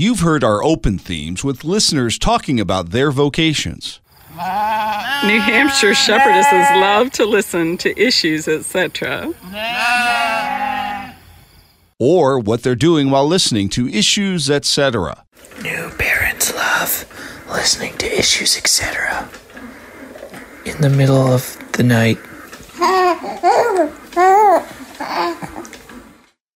You've 0.00 0.20
heard 0.20 0.44
our 0.44 0.62
open 0.62 0.96
themes 0.96 1.42
with 1.42 1.64
listeners 1.64 2.20
talking 2.20 2.60
about 2.60 2.90
their 2.90 3.10
vocations. 3.10 3.98
New 4.30 5.40
Hampshire 5.40 5.90
shepherdesses 5.90 6.80
love 6.80 7.10
to 7.14 7.24
listen 7.24 7.76
to 7.78 8.00
issues, 8.00 8.46
etc. 8.46 9.34
Or 11.98 12.38
what 12.38 12.62
they're 12.62 12.76
doing 12.76 13.10
while 13.10 13.26
listening 13.26 13.68
to 13.70 13.88
issues, 13.88 14.48
etc. 14.48 15.24
New 15.62 15.90
parents 15.98 16.54
love 16.54 17.44
listening 17.50 17.96
to 17.98 18.06
issues, 18.06 18.56
etc. 18.56 19.28
In 20.64 20.80
the 20.80 20.90
middle 20.90 21.26
of 21.26 21.58
the 21.72 21.82
night. 21.82 22.18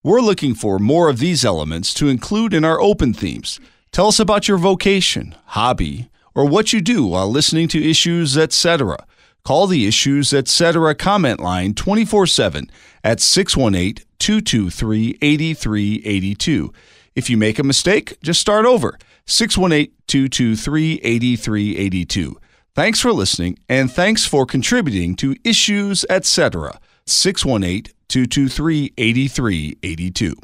We're 0.03 0.23
looking 0.23 0.55
for 0.55 0.79
more 0.79 1.11
of 1.11 1.19
these 1.19 1.45
elements 1.45 1.93
to 1.95 2.09
include 2.09 2.55
in 2.55 2.65
our 2.65 2.81
open 2.81 3.13
themes. 3.13 3.61
Tell 3.93 4.07
us 4.07 4.19
about 4.19 4.49
your 4.49 4.57
vocation, 4.57 5.35
hobby, 5.49 6.09
or 6.35 6.47
what 6.47 6.73
you 6.73 6.81
do 6.81 7.05
while 7.05 7.29
listening 7.29 7.69
to 7.69 7.91
issues, 7.91 8.39
etc. 8.39 9.07
Call 9.45 9.67
the 9.67 9.87
Issues 9.87 10.33
Etc. 10.33 10.95
comment 10.95 11.39
line 11.41 11.75
24 11.75 12.27
7 12.27 12.71
at 13.05 13.21
618 13.21 14.03
223 14.19 15.19
8382. 15.21 16.73
If 17.15 17.29
you 17.29 17.37
make 17.37 17.59
a 17.59 17.63
mistake, 17.63 18.17
just 18.23 18.41
start 18.41 18.65
over 18.65 18.99
618 19.27 19.93
223 20.07 21.01
8382. 21.03 22.41
Thanks 22.75 23.01
for 23.01 23.13
listening 23.13 23.59
and 23.69 23.93
thanks 23.93 24.25
for 24.25 24.47
contributing 24.47 25.15
to 25.17 25.37
Issues 25.45 26.07
Etc. 26.09 26.81
618 27.11 27.93
223 28.09 28.93
8382. 28.97 30.35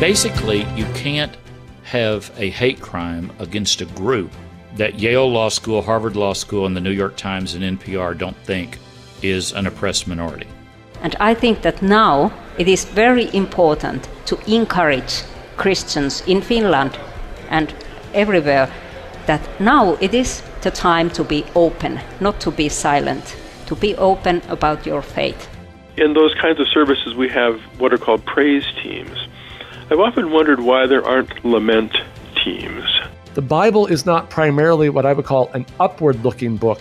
Basically, 0.00 0.64
you 0.76 0.86
can't 0.94 1.36
have 1.82 2.30
a 2.38 2.48
hate 2.48 2.80
crime 2.80 3.30
against 3.38 3.82
a 3.82 3.84
group 3.84 4.32
that 4.76 4.98
Yale 4.98 5.30
Law 5.30 5.50
School, 5.50 5.82
Harvard 5.82 6.16
Law 6.16 6.32
School, 6.32 6.64
and 6.64 6.74
the 6.74 6.80
New 6.80 6.90
York 6.90 7.16
Times 7.16 7.54
and 7.54 7.78
NPR 7.78 8.16
don't 8.16 8.36
think 8.38 8.78
is 9.20 9.52
an 9.52 9.66
oppressed 9.66 10.06
minority. 10.06 10.46
And 11.02 11.16
I 11.20 11.34
think 11.34 11.62
that 11.62 11.82
now 11.82 12.32
it 12.56 12.68
is 12.68 12.84
very 12.84 13.34
important 13.34 14.08
to 14.26 14.38
encourage 14.50 15.22
Christians 15.56 16.22
in 16.26 16.40
Finland 16.40 16.98
and 17.50 17.74
everywhere 18.14 18.72
that 19.26 19.60
now 19.60 19.94
it 20.00 20.14
is 20.14 20.42
the 20.62 20.70
time 20.70 21.10
to 21.10 21.24
be 21.24 21.44
open, 21.54 22.00
not 22.20 22.40
to 22.40 22.50
be 22.50 22.68
silent, 22.68 23.36
to 23.66 23.74
be 23.74 23.94
open 23.96 24.42
about 24.48 24.86
your 24.86 25.02
faith. 25.02 25.48
In 25.96 26.14
those 26.14 26.34
kinds 26.34 26.60
of 26.60 26.68
services, 26.68 27.14
we 27.14 27.28
have 27.28 27.60
what 27.78 27.92
are 27.92 27.98
called 27.98 28.24
praise 28.24 28.64
teams. 28.82 29.16
I've 29.90 30.00
often 30.00 30.30
wondered 30.30 30.60
why 30.60 30.86
there 30.86 31.04
aren't 31.04 31.44
lament 31.44 31.96
teams. 32.44 32.88
The 33.34 33.42
Bible 33.42 33.86
is 33.86 34.06
not 34.06 34.30
primarily 34.30 34.88
what 34.88 35.06
I 35.06 35.12
would 35.12 35.24
call 35.24 35.50
an 35.52 35.66
upward 35.78 36.22
looking 36.24 36.56
book, 36.56 36.80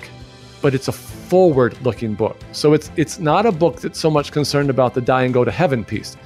but 0.61 0.73
it's 0.73 0.87
a 0.87 0.91
forward 0.91 1.79
looking 1.83 2.15
book. 2.15 2.37
So 2.51 2.73
it's 2.73 2.91
it's 2.97 3.19
not 3.19 3.45
a 3.45 3.51
book 3.51 3.81
that's 3.81 3.99
so 3.99 4.09
much 4.09 4.31
concerned 4.31 4.69
about 4.69 4.93
the 4.93 5.01
die 5.01 5.23
and 5.23 5.33
go 5.33 5.43
to 5.43 5.51
heaven 5.51 5.85
piece, 5.85 6.17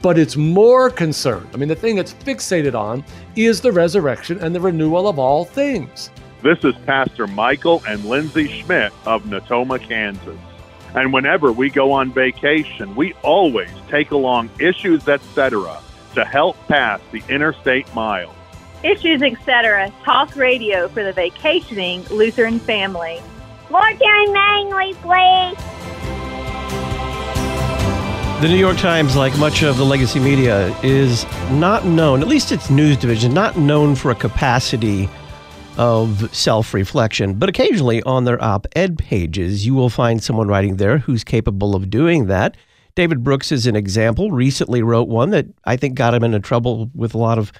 but 0.00 0.18
it's 0.18 0.36
more 0.36 0.90
concerned. 0.90 1.48
I 1.52 1.56
mean, 1.58 1.68
the 1.68 1.76
thing 1.76 1.98
it's 1.98 2.14
fixated 2.14 2.74
on 2.74 3.04
is 3.36 3.60
the 3.60 3.72
resurrection 3.72 4.38
and 4.38 4.54
the 4.54 4.60
renewal 4.60 5.06
of 5.06 5.18
all 5.18 5.44
things. 5.44 6.10
This 6.42 6.62
is 6.64 6.74
Pastor 6.86 7.26
Michael 7.26 7.82
and 7.86 8.04
Lindsay 8.04 8.48
Schmidt 8.48 8.92
of 9.06 9.24
Natoma, 9.24 9.80
Kansas. 9.80 10.38
And 10.94 11.12
whenever 11.12 11.52
we 11.52 11.68
go 11.68 11.92
on 11.92 12.12
vacation, 12.12 12.94
we 12.94 13.12
always 13.22 13.70
take 13.88 14.10
along 14.10 14.50
issues, 14.58 15.08
etc 15.08 15.80
to 16.18 16.24
help 16.24 16.56
pass 16.66 17.00
the 17.12 17.22
interstate 17.28 17.92
mile. 17.94 18.34
Issues, 18.82 19.22
etc. 19.22 19.92
Talk 20.04 20.34
radio 20.36 20.88
for 20.88 21.04
the 21.04 21.12
vacationing 21.12 22.04
Lutheran 22.10 22.58
family. 22.58 23.20
More 23.70 23.82
Terry 23.82 24.26
Mattingly, 24.26 24.94
please. 24.94 25.56
The 28.40 28.48
New 28.48 28.56
York 28.56 28.76
Times, 28.78 29.16
like 29.16 29.36
much 29.38 29.64
of 29.64 29.76
the 29.78 29.84
legacy 29.84 30.20
media, 30.20 30.74
is 30.82 31.24
not 31.50 31.84
known, 31.84 32.22
at 32.22 32.28
least 32.28 32.52
its 32.52 32.70
news 32.70 32.96
division, 32.96 33.34
not 33.34 33.56
known 33.56 33.96
for 33.96 34.12
a 34.12 34.14
capacity 34.14 35.08
of 35.78 36.34
self 36.34 36.74
reflection. 36.74 37.34
But 37.34 37.48
occasionally 37.48 38.02
on 38.02 38.24
their 38.24 38.42
op 38.42 38.66
ed 38.74 38.98
pages, 38.98 39.64
you 39.64 39.74
will 39.74 39.88
find 39.88 40.22
someone 40.22 40.48
writing 40.48 40.76
there 40.76 40.98
who's 40.98 41.24
capable 41.24 41.74
of 41.74 41.88
doing 41.88 42.26
that. 42.26 42.56
David 42.94 43.22
Brooks 43.22 43.52
is 43.52 43.66
an 43.66 43.76
example. 43.76 44.32
Recently 44.32 44.82
wrote 44.82 45.08
one 45.08 45.30
that 45.30 45.46
I 45.64 45.76
think 45.76 45.94
got 45.94 46.14
him 46.14 46.24
into 46.24 46.40
trouble 46.40 46.90
with 46.94 47.14
a 47.14 47.18
lot 47.18 47.38
of 47.38 47.52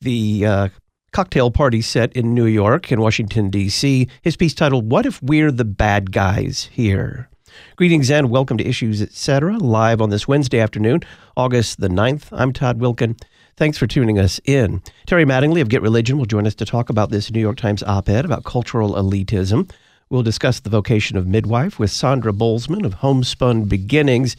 the 0.00 0.46
uh, 0.46 0.68
cocktail 1.12 1.50
party 1.50 1.82
set 1.82 2.12
in 2.14 2.34
New 2.34 2.46
York 2.46 2.90
and 2.90 3.02
Washington, 3.02 3.50
D.C. 3.50 4.08
His 4.22 4.36
piece 4.36 4.54
titled, 4.54 4.90
What 4.90 5.04
If 5.04 5.22
We're 5.22 5.52
the 5.52 5.66
Bad 5.66 6.10
Guys 6.10 6.70
Here? 6.72 7.28
Greetings 7.76 8.10
and 8.10 8.30
welcome 8.30 8.56
to 8.56 8.66
Issues 8.66 9.02
Etc. 9.02 9.58
live 9.58 10.00
on 10.00 10.10
this 10.10 10.26
Wednesday 10.26 10.60
afternoon, 10.60 11.00
August 11.36 11.80
the 11.80 11.88
9th. 11.88 12.28
I'm 12.32 12.52
Todd 12.52 12.78
Wilken. 12.78 13.20
Thanks 13.58 13.76
for 13.76 13.88
tuning 13.88 14.20
us 14.20 14.40
in. 14.44 14.80
Terry 15.06 15.24
Mattingly 15.24 15.60
of 15.60 15.68
Get 15.68 15.82
Religion 15.82 16.16
will 16.16 16.26
join 16.26 16.46
us 16.46 16.54
to 16.54 16.64
talk 16.64 16.90
about 16.90 17.10
this 17.10 17.28
New 17.32 17.40
York 17.40 17.56
Times 17.56 17.82
op 17.82 18.08
ed 18.08 18.24
about 18.24 18.44
cultural 18.44 18.94
elitism. 18.94 19.68
We'll 20.10 20.22
discuss 20.22 20.60
the 20.60 20.70
vocation 20.70 21.16
of 21.16 21.26
midwife 21.26 21.76
with 21.76 21.90
Sandra 21.90 22.32
Bolzman 22.32 22.86
of 22.86 22.94
Homespun 22.94 23.64
Beginnings. 23.64 24.36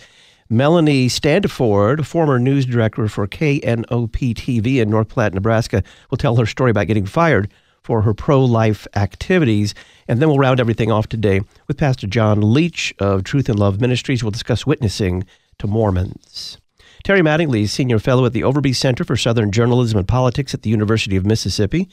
Melanie 0.50 1.09
Standiford, 1.09 2.06
former 2.06 2.40
news 2.40 2.66
director 2.66 3.09
for 3.09 3.28
KNOP 3.28 4.35
TV 4.35 4.78
in 4.78 4.90
North 4.90 5.09
Platte, 5.09 5.34
Nebraska, 5.34 5.84
will 6.09 6.18
tell 6.18 6.38
her 6.38 6.46
story 6.46 6.72
about 6.72 6.88
getting 6.88 7.06
fired 7.06 7.51
for 7.84 8.03
her 8.03 8.13
pro 8.13 8.46
life 8.46 8.88
activities. 8.96 9.75
And 10.07 10.22
then 10.22 10.30
we'll 10.30 10.38
round 10.38 10.62
everything 10.62 10.94
off 10.94 11.07
today 11.07 11.41
with 11.68 11.78
Pastor 11.78 12.07
John 12.07 12.53
Leach 12.53 12.94
of 13.00 13.25
Truth 13.25 13.50
and 13.50 13.59
Love 13.59 13.81
Ministries. 13.81 14.24
We'll 14.24 14.31
discuss 14.31 14.66
witnessing 14.66 15.25
to 15.57 15.68
Mormons. 15.68 16.57
Terry 17.04 17.22
Mattingly 17.22 17.62
is 17.62 17.72
senior 17.72 17.98
fellow 17.98 18.26
at 18.26 18.34
the 18.34 18.42
Overby 18.42 18.76
Center 18.76 19.04
for 19.04 19.16
Southern 19.16 19.52
Journalism 19.52 19.98
and 19.98 20.08
Politics 20.08 20.54
at 20.54 20.64
the 20.64 20.70
University 20.70 21.16
of 21.16 21.26
Mississippi. 21.26 21.90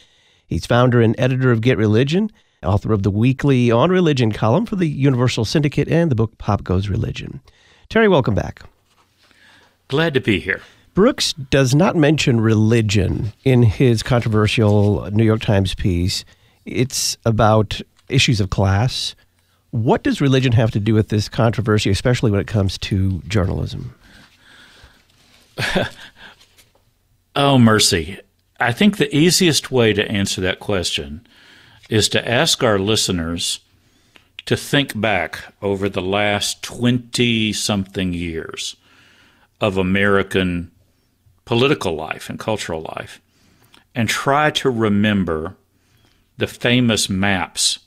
He's 0.46 0.66
founder 0.66 1.00
and 1.00 1.14
editor 1.18 1.52
of 1.52 1.60
Get 1.60 1.78
Religion, 1.78 2.30
author 2.62 2.92
of 2.92 3.02
the 3.02 3.10
weekly 3.10 3.70
On 3.70 3.90
Religion 3.90 4.32
column 4.32 4.66
for 4.66 4.76
the 4.76 4.88
Universal 4.88 5.44
Syndicate 5.44 5.88
and 5.88 6.10
the 6.10 6.16
book 6.16 6.36
Pop 6.38 6.64
Goes 6.64 6.88
Religion. 6.88 7.40
Terry, 7.88 8.08
welcome 8.08 8.34
back. 8.34 8.62
Glad 9.88 10.12
to 10.14 10.20
be 10.20 10.40
here. 10.40 10.60
Brooks 10.94 11.34
does 11.34 11.74
not 11.74 11.94
mention 11.94 12.40
religion 12.40 13.32
in 13.44 13.62
his 13.62 14.02
controversial 14.02 15.08
New 15.12 15.24
York 15.24 15.40
Times 15.40 15.74
piece. 15.74 16.24
It's 16.64 17.16
about 17.24 17.80
issues 18.08 18.40
of 18.40 18.50
class. 18.50 19.14
What 19.70 20.02
does 20.02 20.20
religion 20.20 20.52
have 20.52 20.70
to 20.72 20.80
do 20.80 20.94
with 20.94 21.10
this 21.10 21.28
controversy, 21.28 21.90
especially 21.90 22.30
when 22.30 22.40
it 22.40 22.46
comes 22.46 22.78
to 22.78 23.20
journalism? 23.28 23.94
oh, 27.36 27.58
mercy. 27.58 28.18
I 28.58 28.72
think 28.72 28.96
the 28.96 29.14
easiest 29.14 29.70
way 29.70 29.92
to 29.92 30.10
answer 30.10 30.40
that 30.40 30.60
question 30.60 31.26
is 31.88 32.08
to 32.10 32.28
ask 32.28 32.62
our 32.62 32.78
listeners 32.78 33.60
to 34.46 34.56
think 34.56 34.98
back 34.98 35.52
over 35.60 35.88
the 35.88 36.02
last 36.02 36.62
20 36.62 37.52
something 37.52 38.12
years 38.12 38.76
of 39.60 39.76
American 39.76 40.70
political 41.44 41.94
life 41.94 42.30
and 42.30 42.38
cultural 42.38 42.82
life 42.96 43.20
and 43.94 44.08
try 44.08 44.50
to 44.50 44.70
remember 44.70 45.56
the 46.36 46.46
famous 46.46 47.08
maps 47.08 47.78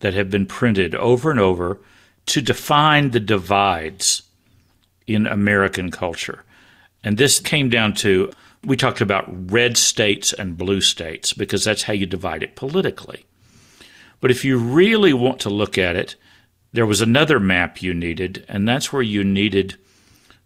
that 0.00 0.14
have 0.14 0.30
been 0.30 0.46
printed 0.46 0.94
over 0.94 1.30
and 1.30 1.40
over 1.40 1.78
to 2.26 2.40
define 2.40 3.10
the 3.10 3.20
divides 3.20 4.22
in 5.06 5.26
American 5.26 5.90
culture. 5.90 6.44
And 7.02 7.16
this 7.16 7.40
came 7.40 7.68
down 7.68 7.94
to 7.94 8.30
we 8.64 8.76
talked 8.76 9.00
about 9.00 9.50
red 9.50 9.76
states 9.76 10.32
and 10.32 10.58
blue 10.58 10.80
states 10.80 11.32
because 11.32 11.64
that's 11.64 11.84
how 11.84 11.92
you 11.92 12.06
divide 12.06 12.42
it 12.42 12.56
politically. 12.56 13.24
But 14.20 14.30
if 14.30 14.44
you 14.44 14.58
really 14.58 15.12
want 15.12 15.40
to 15.40 15.50
look 15.50 15.78
at 15.78 15.96
it, 15.96 16.16
there 16.72 16.86
was 16.86 17.00
another 17.00 17.38
map 17.38 17.82
you 17.82 17.94
needed, 17.94 18.44
and 18.48 18.68
that's 18.68 18.92
where 18.92 19.02
you 19.02 19.24
needed 19.24 19.76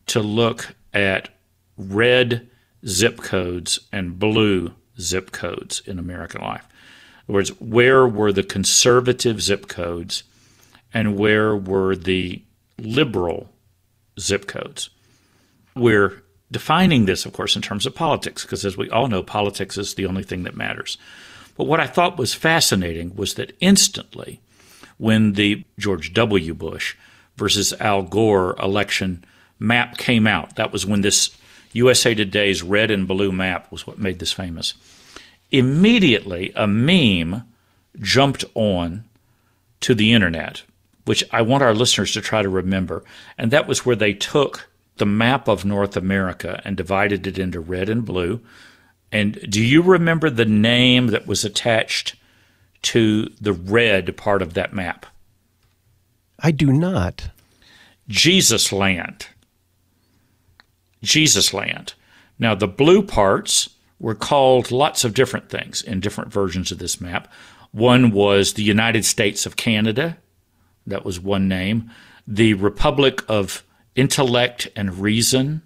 to 0.06 0.20
look 0.20 0.74
at 0.92 1.30
red 1.76 2.48
zip 2.86 3.18
codes 3.18 3.80
and 3.90 4.18
blue 4.18 4.74
zip 5.00 5.32
codes 5.32 5.82
in 5.86 5.98
American 5.98 6.42
life. 6.42 6.66
In 7.26 7.32
other 7.32 7.34
words, 7.34 7.60
where 7.60 8.06
were 8.06 8.32
the 8.32 8.42
conservative 8.42 9.40
zip 9.40 9.68
codes 9.68 10.22
and 10.92 11.16
where 11.16 11.56
were 11.56 11.96
the 11.96 12.42
liberal 12.78 13.50
zip 14.20 14.46
codes? 14.46 14.90
We're 15.74 16.22
defining 16.52 17.06
this, 17.06 17.26
of 17.26 17.32
course, 17.32 17.56
in 17.56 17.62
terms 17.62 17.86
of 17.86 17.94
politics, 17.94 18.42
because 18.42 18.64
as 18.64 18.76
we 18.76 18.88
all 18.90 19.08
know, 19.08 19.22
politics 19.22 19.76
is 19.76 19.94
the 19.94 20.06
only 20.06 20.22
thing 20.22 20.44
that 20.44 20.56
matters. 20.56 20.98
But 21.56 21.64
what 21.64 21.80
I 21.80 21.86
thought 21.86 22.18
was 22.18 22.34
fascinating 22.34 23.16
was 23.16 23.34
that 23.34 23.56
instantly, 23.60 24.40
when 24.98 25.32
the 25.32 25.64
George 25.78 26.12
W. 26.12 26.54
Bush 26.54 26.94
versus 27.36 27.72
Al 27.80 28.02
Gore 28.02 28.54
election 28.60 29.24
map 29.58 29.96
came 29.96 30.26
out, 30.26 30.56
that 30.56 30.72
was 30.72 30.86
when 30.86 31.00
this 31.00 31.36
USA 31.72 32.14
Today's 32.14 32.62
red 32.62 32.90
and 32.90 33.08
blue 33.08 33.32
map 33.32 33.72
was 33.72 33.86
what 33.86 33.98
made 33.98 34.18
this 34.18 34.32
famous. 34.32 34.74
Immediately, 35.50 36.52
a 36.54 36.66
meme 36.66 37.42
jumped 38.00 38.44
on 38.54 39.04
to 39.80 39.94
the 39.94 40.12
internet, 40.12 40.62
which 41.04 41.24
I 41.32 41.42
want 41.42 41.62
our 41.62 41.74
listeners 41.74 42.12
to 42.12 42.20
try 42.20 42.42
to 42.42 42.48
remember. 42.48 43.04
And 43.36 43.50
that 43.50 43.66
was 43.66 43.84
where 43.84 43.96
they 43.96 44.14
took 44.14 44.68
the 44.96 45.06
map 45.06 45.48
of 45.48 45.64
North 45.64 45.96
America 45.96 46.60
and 46.64 46.76
divided 46.76 47.26
it 47.26 47.38
into 47.38 47.60
red 47.60 47.88
and 47.88 48.04
blue. 48.04 48.40
And 49.10 49.38
do 49.50 49.62
you 49.62 49.82
remember 49.82 50.30
the 50.30 50.44
name 50.44 51.08
that 51.08 51.26
was 51.26 51.44
attached 51.44 52.16
to 52.82 53.28
the 53.40 53.52
red 53.52 54.16
part 54.16 54.42
of 54.42 54.54
that 54.54 54.72
map? 54.72 55.06
I 56.38 56.50
do 56.50 56.72
not. 56.72 57.30
Jesus 58.08 58.72
Land. 58.72 59.28
Jesus 61.02 61.54
Land. 61.54 61.94
Now, 62.38 62.54
the 62.54 62.68
blue 62.68 63.02
parts 63.02 63.70
were 64.00 64.14
called 64.14 64.72
lots 64.72 65.04
of 65.04 65.14
different 65.14 65.48
things 65.48 65.80
in 65.82 66.00
different 66.00 66.32
versions 66.32 66.72
of 66.72 66.78
this 66.78 67.00
map. 67.00 67.32
One 67.70 68.10
was 68.10 68.54
the 68.54 68.64
United 68.64 69.04
States 69.04 69.46
of 69.46 69.56
Canada, 69.56 70.18
that 70.86 71.04
was 71.04 71.20
one 71.20 71.48
name. 71.48 71.90
The 72.26 72.54
Republic 72.54 73.22
of 73.28 73.62
Intellect 73.94 74.68
and 74.74 74.98
Reason 74.98 75.62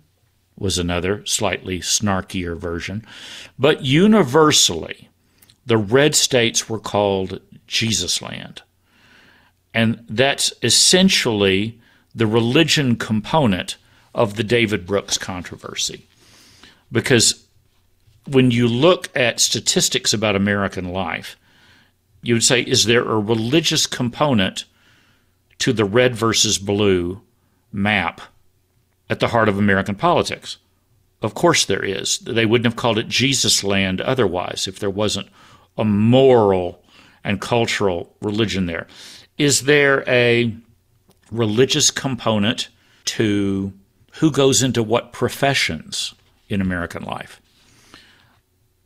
was 0.58 0.78
another, 0.78 1.24
slightly 1.26 1.80
snarkier 1.80 2.56
version. 2.56 3.04
But 3.58 3.84
universally, 3.84 5.08
the 5.66 5.76
red 5.76 6.14
states 6.14 6.68
were 6.68 6.78
called 6.78 7.40
Jesus 7.66 8.22
Land. 8.22 8.62
And 9.74 10.04
that's 10.08 10.52
essentially 10.62 11.78
the 12.14 12.26
religion 12.26 12.96
component 12.96 13.76
of 14.14 14.36
the 14.36 14.44
David 14.44 14.86
Brooks 14.86 15.18
controversy. 15.18 16.06
Because 16.90 17.44
when 18.26 18.50
you 18.50 18.66
look 18.66 19.14
at 19.14 19.40
statistics 19.40 20.14
about 20.14 20.34
American 20.34 20.92
life, 20.92 21.36
you 22.22 22.34
would 22.34 22.44
say, 22.44 22.62
is 22.62 22.86
there 22.86 23.02
a 23.02 23.20
religious 23.20 23.86
component 23.86 24.64
to 25.58 25.72
the 25.72 25.84
red 25.84 26.14
versus 26.14 26.58
blue 26.58 27.20
map 27.76 28.20
at 29.08 29.20
the 29.20 29.28
heart 29.28 29.48
of 29.48 29.58
American 29.58 29.94
politics? 29.94 30.56
Of 31.22 31.34
course 31.34 31.64
there 31.64 31.84
is. 31.84 32.18
They 32.18 32.46
wouldn't 32.46 32.66
have 32.66 32.76
called 32.76 32.98
it 32.98 33.08
Jesus 33.08 33.62
land 33.62 34.00
otherwise 34.00 34.66
if 34.66 34.78
there 34.78 34.90
wasn't 34.90 35.28
a 35.76 35.84
moral 35.84 36.82
and 37.22 37.40
cultural 37.40 38.14
religion 38.20 38.66
there. 38.66 38.86
Is 39.38 39.62
there 39.62 40.08
a 40.08 40.54
religious 41.30 41.90
component 41.90 42.68
to 43.06 43.72
who 44.14 44.30
goes 44.30 44.62
into 44.62 44.82
what 44.82 45.12
professions 45.12 46.14
in 46.48 46.60
American 46.60 47.02
life? 47.02 47.40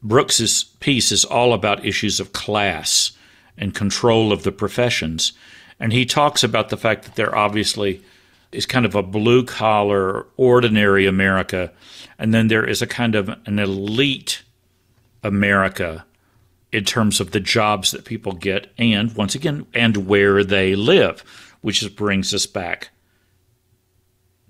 Brooks's 0.02 0.64
piece 0.80 1.12
is 1.12 1.24
all 1.24 1.52
about 1.52 1.84
issues 1.84 2.20
of 2.20 2.32
class 2.32 3.12
and 3.56 3.74
control 3.74 4.32
of 4.32 4.42
the 4.42 4.52
professions. 4.52 5.32
And 5.78 5.92
he 5.92 6.06
talks 6.06 6.42
about 6.42 6.70
the 6.70 6.76
fact 6.76 7.04
that 7.04 7.16
there 7.16 7.36
obviously 7.36 8.02
is 8.52 8.66
kind 8.66 8.84
of 8.84 8.94
a 8.94 9.02
blue 9.02 9.44
collar, 9.44 10.26
ordinary 10.36 11.06
America, 11.06 11.72
and 12.18 12.34
then 12.34 12.48
there 12.48 12.66
is 12.66 12.82
a 12.82 12.86
kind 12.86 13.14
of 13.14 13.28
an 13.46 13.58
elite 13.58 14.42
America 15.22 16.04
in 16.72 16.84
terms 16.84 17.20
of 17.20 17.32
the 17.32 17.40
jobs 17.40 17.90
that 17.90 18.04
people 18.04 18.32
get 18.32 18.72
and, 18.78 19.14
once 19.16 19.34
again, 19.34 19.66
and 19.74 20.08
where 20.08 20.44
they 20.44 20.74
live, 20.74 21.24
which 21.60 21.96
brings 21.96 22.32
us 22.32 22.46
back 22.46 22.90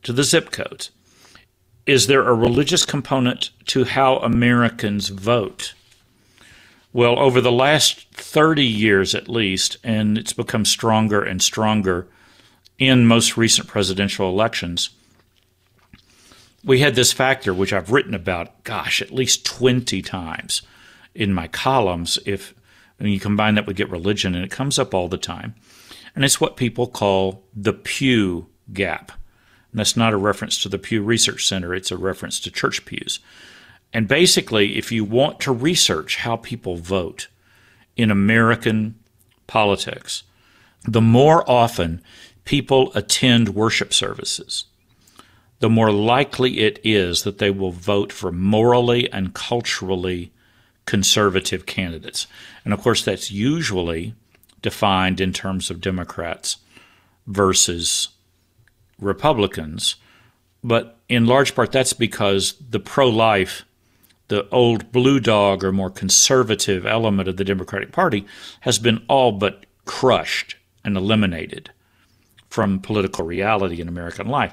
to 0.03 0.13
the 0.13 0.25
zip 0.25 0.51
codes. 0.51 0.91
Is 1.87 2.07
there 2.07 2.29
a 2.29 2.35
religious 2.35 2.85
component 2.85 3.51
to 3.67 3.85
how 3.85 4.17
Americans 4.19 5.09
vote? 5.09 5.75
Well, 6.93 7.19
over 7.19 7.41
the 7.41 7.53
last 7.53 8.09
30 8.13 8.65
years 8.65 9.15
at 9.15 9.29
least, 9.29 9.77
and 9.83 10.19
it's 10.19 10.33
become 10.33 10.65
stronger 10.65 11.23
and 11.23 11.43
stronger 11.43 12.07
in 12.81 13.07
most 13.07 13.37
recent 13.37 13.69
presidential 13.69 14.29
elections, 14.29 14.91
we 16.65 16.81
had 16.81 16.95
this 16.95 17.13
factor, 17.13 17.55
which 17.55 17.73
I've 17.73 17.93
written 17.93 18.15
about, 18.15 18.65
gosh, 18.65 19.01
at 19.01 19.13
least 19.13 19.47
20 19.47 20.03
times 20.03 20.63
in 21.15 21.33
my 21.33 21.47
columns. 21.47 22.19
If 22.27 22.55
you 22.99 23.21
combine 23.21 23.55
that 23.55 23.67
with 23.67 23.77
get 23.77 23.91
religion, 23.91 24.35
and 24.35 24.45
it 24.45 24.51
comes 24.51 24.79
up 24.79 24.95
all 24.95 25.09
the 25.09 25.19
time. 25.19 25.55
And 26.15 26.25
it's 26.25 26.41
what 26.41 26.57
people 26.57 26.87
call 26.87 27.45
the 27.55 27.73
Pew 27.73 28.49
gap. 28.73 29.13
And 29.71 29.79
that's 29.79 29.97
not 29.97 30.13
a 30.13 30.19
reference 30.19 30.61
to 30.63 30.69
the 30.69 30.79
Pew 30.79 31.03
Research 31.03 31.47
Center, 31.47 31.75
it's 31.75 31.93
a 31.93 31.97
reference 31.97 32.41
to 32.41 32.51
church 32.51 32.85
pews. 32.85 33.21
And 33.93 34.09
basically, 34.09 34.77
if 34.79 34.91
you 34.91 35.05
want 35.05 35.41
to 35.41 35.53
research 35.53 36.17
how 36.17 36.37
people 36.37 36.77
vote 36.77 37.29
in 37.97 38.11
American 38.11 38.97
politics, 39.47 40.23
the 40.85 41.01
more 41.01 41.49
often 41.49 42.03
people 42.51 42.91
attend 42.97 43.51
worship 43.51 43.95
services, 43.95 44.65
the 45.61 45.71
more 45.71 45.93
likely 45.93 46.59
it 46.59 46.81
is 46.83 47.23
that 47.23 47.39
they 47.39 47.49
will 47.49 47.71
vote 47.71 48.13
for 48.13 48.33
morally 48.33 49.09
and 49.13 49.33
culturally 49.35 50.33
conservative 50.85 51.65
candidates. 51.65 52.27
And 52.65 52.75
of 52.75 52.81
course, 52.81 53.05
that's 53.05 53.31
usually 53.31 54.15
defined 54.63 55.21
in 55.21 55.33
terms 55.33 55.71
of 55.71 55.81
Democrats 55.81 56.57
versus 57.25 58.09
Republicans. 58.99 59.95
But 60.65 60.99
in 61.09 61.27
large 61.27 61.55
part, 61.55 61.71
that's 61.71 61.93
because 61.93 62.55
the 62.69 62.81
pro 62.81 63.09
life 63.09 63.65
the 64.27 64.49
old 64.51 64.91
blue 64.91 65.21
dog 65.21 65.63
or 65.63 65.71
more 65.71 65.91
conservative 65.91 66.85
element 66.85 67.29
of 67.29 67.37
the 67.37 67.45
Democratic 67.45 67.93
Party 67.93 68.27
has 68.63 68.81
been 68.81 69.05
all 69.09 69.31
but 69.31 69.67
crushed 69.85 70.57
and 70.85 70.97
eliminated 70.97 71.71
from 72.51 72.81
political 72.81 73.25
reality 73.25 73.81
in 73.81 73.89
American 73.89 74.27
life. 74.29 74.53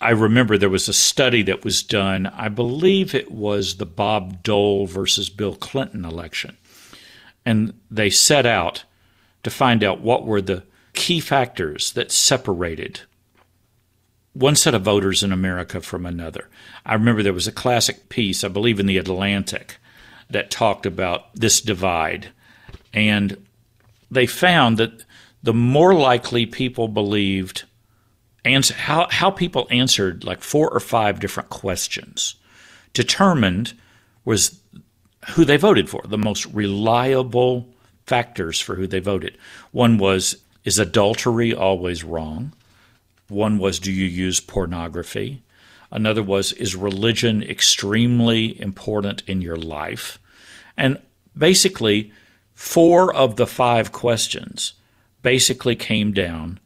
I 0.00 0.10
remember 0.10 0.56
there 0.56 0.70
was 0.70 0.88
a 0.88 0.94
study 0.94 1.42
that 1.42 1.64
was 1.64 1.82
done, 1.82 2.26
I 2.26 2.48
believe 2.48 3.14
it 3.14 3.30
was 3.30 3.76
the 3.76 3.86
Bob 3.86 4.42
Dole 4.42 4.86
versus 4.86 5.28
Bill 5.28 5.56
Clinton 5.56 6.04
election. 6.04 6.56
And 7.44 7.74
they 7.90 8.08
set 8.08 8.46
out 8.46 8.84
to 9.42 9.50
find 9.50 9.82
out 9.82 10.00
what 10.00 10.24
were 10.24 10.40
the 10.40 10.64
key 10.94 11.20
factors 11.20 11.92
that 11.92 12.12
separated 12.12 13.00
one 14.32 14.56
set 14.56 14.74
of 14.74 14.82
voters 14.82 15.22
in 15.22 15.32
America 15.32 15.80
from 15.80 16.06
another. 16.06 16.48
I 16.86 16.94
remember 16.94 17.22
there 17.22 17.32
was 17.32 17.48
a 17.48 17.52
classic 17.52 18.08
piece, 18.08 18.44
I 18.44 18.48
believe 18.48 18.78
in 18.78 18.86
the 18.86 18.98
Atlantic, 18.98 19.78
that 20.30 20.50
talked 20.50 20.86
about 20.86 21.34
this 21.34 21.60
divide. 21.60 22.28
And 22.94 23.44
they 24.10 24.26
found 24.26 24.78
that 24.78 25.04
the 25.42 25.54
more 25.54 25.94
likely 25.94 26.46
people 26.46 26.88
believed 26.88 27.64
answer, 28.44 28.74
how, 28.74 29.08
how 29.10 29.30
people 29.30 29.66
answered 29.70 30.24
like 30.24 30.42
four 30.42 30.70
or 30.70 30.80
five 30.80 31.20
different 31.20 31.50
questions 31.50 32.36
determined 32.92 33.74
was 34.24 34.60
who 35.30 35.44
they 35.44 35.56
voted 35.56 35.88
for, 35.88 36.02
the 36.06 36.18
most 36.18 36.46
reliable 36.46 37.68
factors 38.06 38.58
for 38.58 38.74
who 38.74 38.86
they 38.86 39.00
voted. 39.00 39.36
One 39.70 39.98
was, 39.98 40.36
is 40.64 40.78
adultery 40.78 41.54
always 41.54 42.02
wrong? 42.02 42.52
One 43.28 43.58
was, 43.58 43.78
do 43.78 43.92
you 43.92 44.06
use 44.06 44.40
pornography? 44.40 45.42
Another 45.92 46.22
was, 46.22 46.52
is 46.54 46.74
religion 46.74 47.42
extremely 47.42 48.60
important 48.60 49.22
in 49.26 49.42
your 49.42 49.56
life? 49.56 50.18
And 50.76 50.98
basically, 51.36 52.12
four 52.54 53.14
of 53.14 53.36
the 53.36 53.46
five 53.46 53.92
questions 53.92 54.74
basically 55.22 55.76
came 55.76 56.12
down 56.12 56.60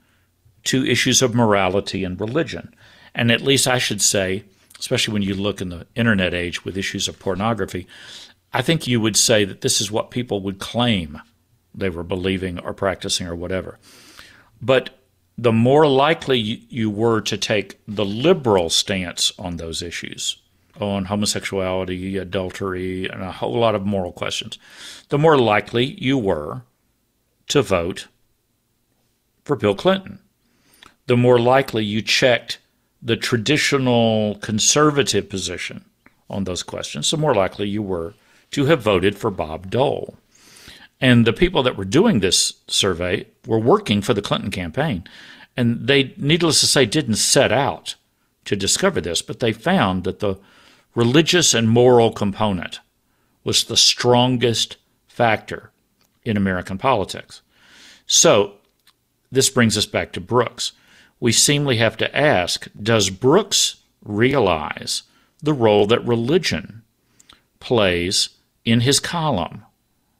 to 0.64 0.84
issues 0.84 1.22
of 1.22 1.34
morality 1.34 2.04
and 2.04 2.20
religion. 2.20 2.74
And 3.14 3.30
at 3.30 3.42
least 3.42 3.68
I 3.68 3.78
should 3.78 4.02
say, 4.02 4.44
especially 4.78 5.12
when 5.12 5.22
you 5.22 5.34
look 5.34 5.60
in 5.60 5.68
the 5.68 5.86
internet 5.94 6.34
age 6.34 6.64
with 6.64 6.76
issues 6.76 7.06
of 7.06 7.18
pornography, 7.18 7.86
I 8.52 8.62
think 8.62 8.86
you 8.86 9.00
would 9.00 9.16
say 9.16 9.44
that 9.44 9.60
this 9.60 9.80
is 9.80 9.90
what 9.90 10.10
people 10.10 10.40
would 10.40 10.58
claim 10.58 11.20
they 11.74 11.90
were 11.90 12.04
believing 12.04 12.58
or 12.60 12.72
practicing 12.72 13.26
or 13.26 13.34
whatever. 13.34 13.78
But 14.62 14.90
the 15.36 15.52
more 15.52 15.86
likely 15.86 16.38
you 16.38 16.88
were 16.90 17.20
to 17.22 17.36
take 17.36 17.80
the 17.88 18.04
liberal 18.04 18.70
stance 18.70 19.32
on 19.38 19.56
those 19.56 19.82
issues, 19.82 20.40
on 20.80 21.06
homosexuality, 21.06 22.16
adultery, 22.16 23.08
and 23.08 23.22
a 23.22 23.32
whole 23.32 23.58
lot 23.58 23.74
of 23.74 23.84
moral 23.84 24.12
questions, 24.12 24.58
the 25.08 25.18
more 25.18 25.36
likely 25.36 25.84
you 25.84 26.16
were 26.16 26.62
to 27.48 27.62
vote 27.62 28.06
for 29.44 29.56
Bill 29.56 29.74
Clinton. 29.74 30.18
The 31.06 31.16
more 31.16 31.38
likely 31.38 31.84
you 31.84 32.02
checked 32.02 32.58
the 33.02 33.16
traditional 33.16 34.36
conservative 34.36 35.28
position 35.28 35.84
on 36.30 36.44
those 36.44 36.62
questions, 36.62 37.10
the 37.10 37.18
more 37.18 37.34
likely 37.34 37.68
you 37.68 37.82
were 37.82 38.14
to 38.52 38.64
have 38.66 38.82
voted 38.82 39.18
for 39.18 39.30
Bob 39.30 39.70
Dole. 39.70 40.16
And 41.00 41.26
the 41.26 41.32
people 41.32 41.62
that 41.64 41.76
were 41.76 41.84
doing 41.84 42.20
this 42.20 42.54
survey 42.66 43.26
were 43.46 43.58
working 43.58 44.00
for 44.00 44.14
the 44.14 44.22
Clinton 44.22 44.50
campaign. 44.50 45.04
And 45.56 45.86
they, 45.86 46.14
needless 46.16 46.60
to 46.60 46.66
say, 46.66 46.86
didn't 46.86 47.16
set 47.16 47.52
out 47.52 47.96
to 48.46 48.56
discover 48.56 49.00
this, 49.00 49.20
but 49.20 49.40
they 49.40 49.52
found 49.52 50.04
that 50.04 50.20
the 50.20 50.36
religious 50.94 51.52
and 51.52 51.68
moral 51.68 52.10
component 52.12 52.80
was 53.42 53.64
the 53.64 53.76
strongest 53.76 54.76
factor 55.06 55.70
in 56.24 56.36
American 56.36 56.78
politics. 56.78 57.42
So, 58.06 58.54
this 59.34 59.50
brings 59.50 59.76
us 59.76 59.86
back 59.86 60.12
to 60.12 60.20
Brooks. 60.20 60.72
We 61.20 61.32
seemingly 61.32 61.76
have 61.78 61.96
to 61.98 62.16
ask 62.16 62.68
Does 62.80 63.10
Brooks 63.10 63.76
realize 64.04 65.02
the 65.42 65.52
role 65.52 65.86
that 65.86 66.06
religion 66.06 66.82
plays 67.60 68.30
in 68.64 68.80
his 68.80 69.00
column? 69.00 69.62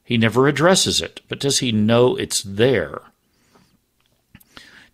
He 0.03 0.17
never 0.17 0.47
addresses 0.47 1.01
it, 1.01 1.21
but 1.27 1.39
does 1.39 1.59
he 1.59 1.71
know 1.71 2.15
it's 2.15 2.43
there? 2.43 3.01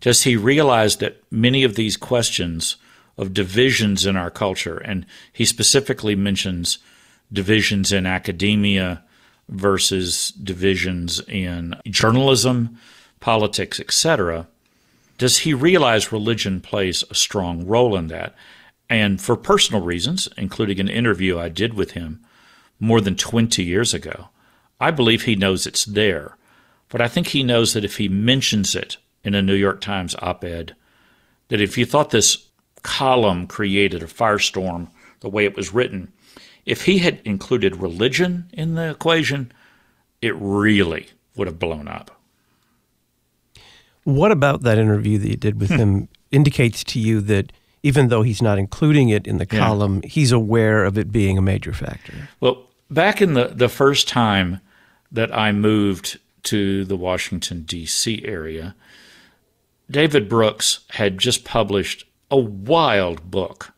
Does 0.00 0.22
he 0.22 0.36
realize 0.36 0.96
that 0.96 1.22
many 1.30 1.62
of 1.62 1.76
these 1.76 1.96
questions 1.96 2.76
of 3.16 3.34
divisions 3.34 4.06
in 4.06 4.16
our 4.16 4.30
culture, 4.30 4.78
and 4.78 5.06
he 5.32 5.44
specifically 5.44 6.16
mentions 6.16 6.78
divisions 7.32 7.92
in 7.92 8.06
academia 8.06 9.04
versus 9.48 10.30
divisions 10.30 11.20
in 11.28 11.76
journalism, 11.86 12.78
politics, 13.22 13.80
etc. 13.80 14.46
Does 15.16 15.38
he 15.38 15.54
realize 15.54 16.12
religion 16.12 16.60
plays 16.60 17.04
a 17.08 17.14
strong 17.14 17.64
role 17.66 17.96
in 17.96 18.08
that? 18.08 18.34
And 18.90 19.22
for 19.22 19.36
personal 19.36 19.80
reasons, 19.80 20.28
including 20.36 20.78
an 20.80 20.88
interview 20.88 21.38
I 21.38 21.48
did 21.48 21.72
with 21.72 21.92
him 21.92 22.20
more 22.78 23.00
than 23.00 23.16
20 23.16 23.62
years 23.62 23.94
ago, 23.94 24.28
I 24.78 24.90
believe 24.90 25.22
he 25.22 25.36
knows 25.36 25.66
it's 25.66 25.84
there. 25.84 26.36
But 26.90 27.00
I 27.00 27.08
think 27.08 27.28
he 27.28 27.42
knows 27.42 27.72
that 27.72 27.84
if 27.84 27.96
he 27.96 28.08
mentions 28.08 28.74
it 28.74 28.98
in 29.24 29.34
a 29.34 29.40
New 29.40 29.54
York 29.54 29.80
Times 29.80 30.16
op 30.20 30.44
ed, 30.44 30.74
that 31.48 31.60
if 31.60 31.78
you 31.78 31.86
thought 31.86 32.10
this 32.10 32.48
column 32.82 33.46
created 33.46 34.02
a 34.02 34.06
firestorm 34.06 34.88
the 35.20 35.28
way 35.28 35.44
it 35.44 35.56
was 35.56 35.72
written, 35.72 36.12
if 36.66 36.84
he 36.84 36.98
had 36.98 37.20
included 37.24 37.76
religion 37.76 38.50
in 38.52 38.74
the 38.74 38.90
equation, 38.90 39.52
it 40.20 40.34
really 40.36 41.08
would 41.36 41.46
have 41.46 41.58
blown 41.58 41.88
up. 41.88 42.21
What 44.04 44.32
about 44.32 44.62
that 44.62 44.78
interview 44.78 45.18
that 45.18 45.28
you 45.28 45.36
did 45.36 45.60
with 45.60 45.70
hmm. 45.70 45.76
him 45.76 46.08
indicates 46.30 46.82
to 46.84 46.98
you 46.98 47.20
that 47.22 47.52
even 47.82 48.08
though 48.08 48.22
he's 48.22 48.42
not 48.42 48.58
including 48.58 49.08
it 49.08 49.26
in 49.26 49.38
the 49.38 49.46
Yeah. 49.50 49.58
column, 49.58 50.02
he's 50.02 50.32
aware 50.32 50.84
of 50.84 50.96
it 50.96 51.10
being 51.10 51.36
a 51.36 51.42
major 51.42 51.72
factor? 51.72 52.28
Well, 52.40 52.68
back 52.90 53.20
in 53.20 53.34
the, 53.34 53.48
the 53.48 53.68
first 53.68 54.08
time 54.08 54.60
that 55.10 55.36
I 55.36 55.52
moved 55.52 56.18
to 56.44 56.84
the 56.84 56.96
Washington, 56.96 57.62
D.C. 57.62 58.22
area, 58.24 58.74
David 59.90 60.28
Brooks 60.28 60.80
had 60.90 61.18
just 61.18 61.44
published 61.44 62.04
a 62.30 62.38
wild 62.38 63.30
book 63.30 63.72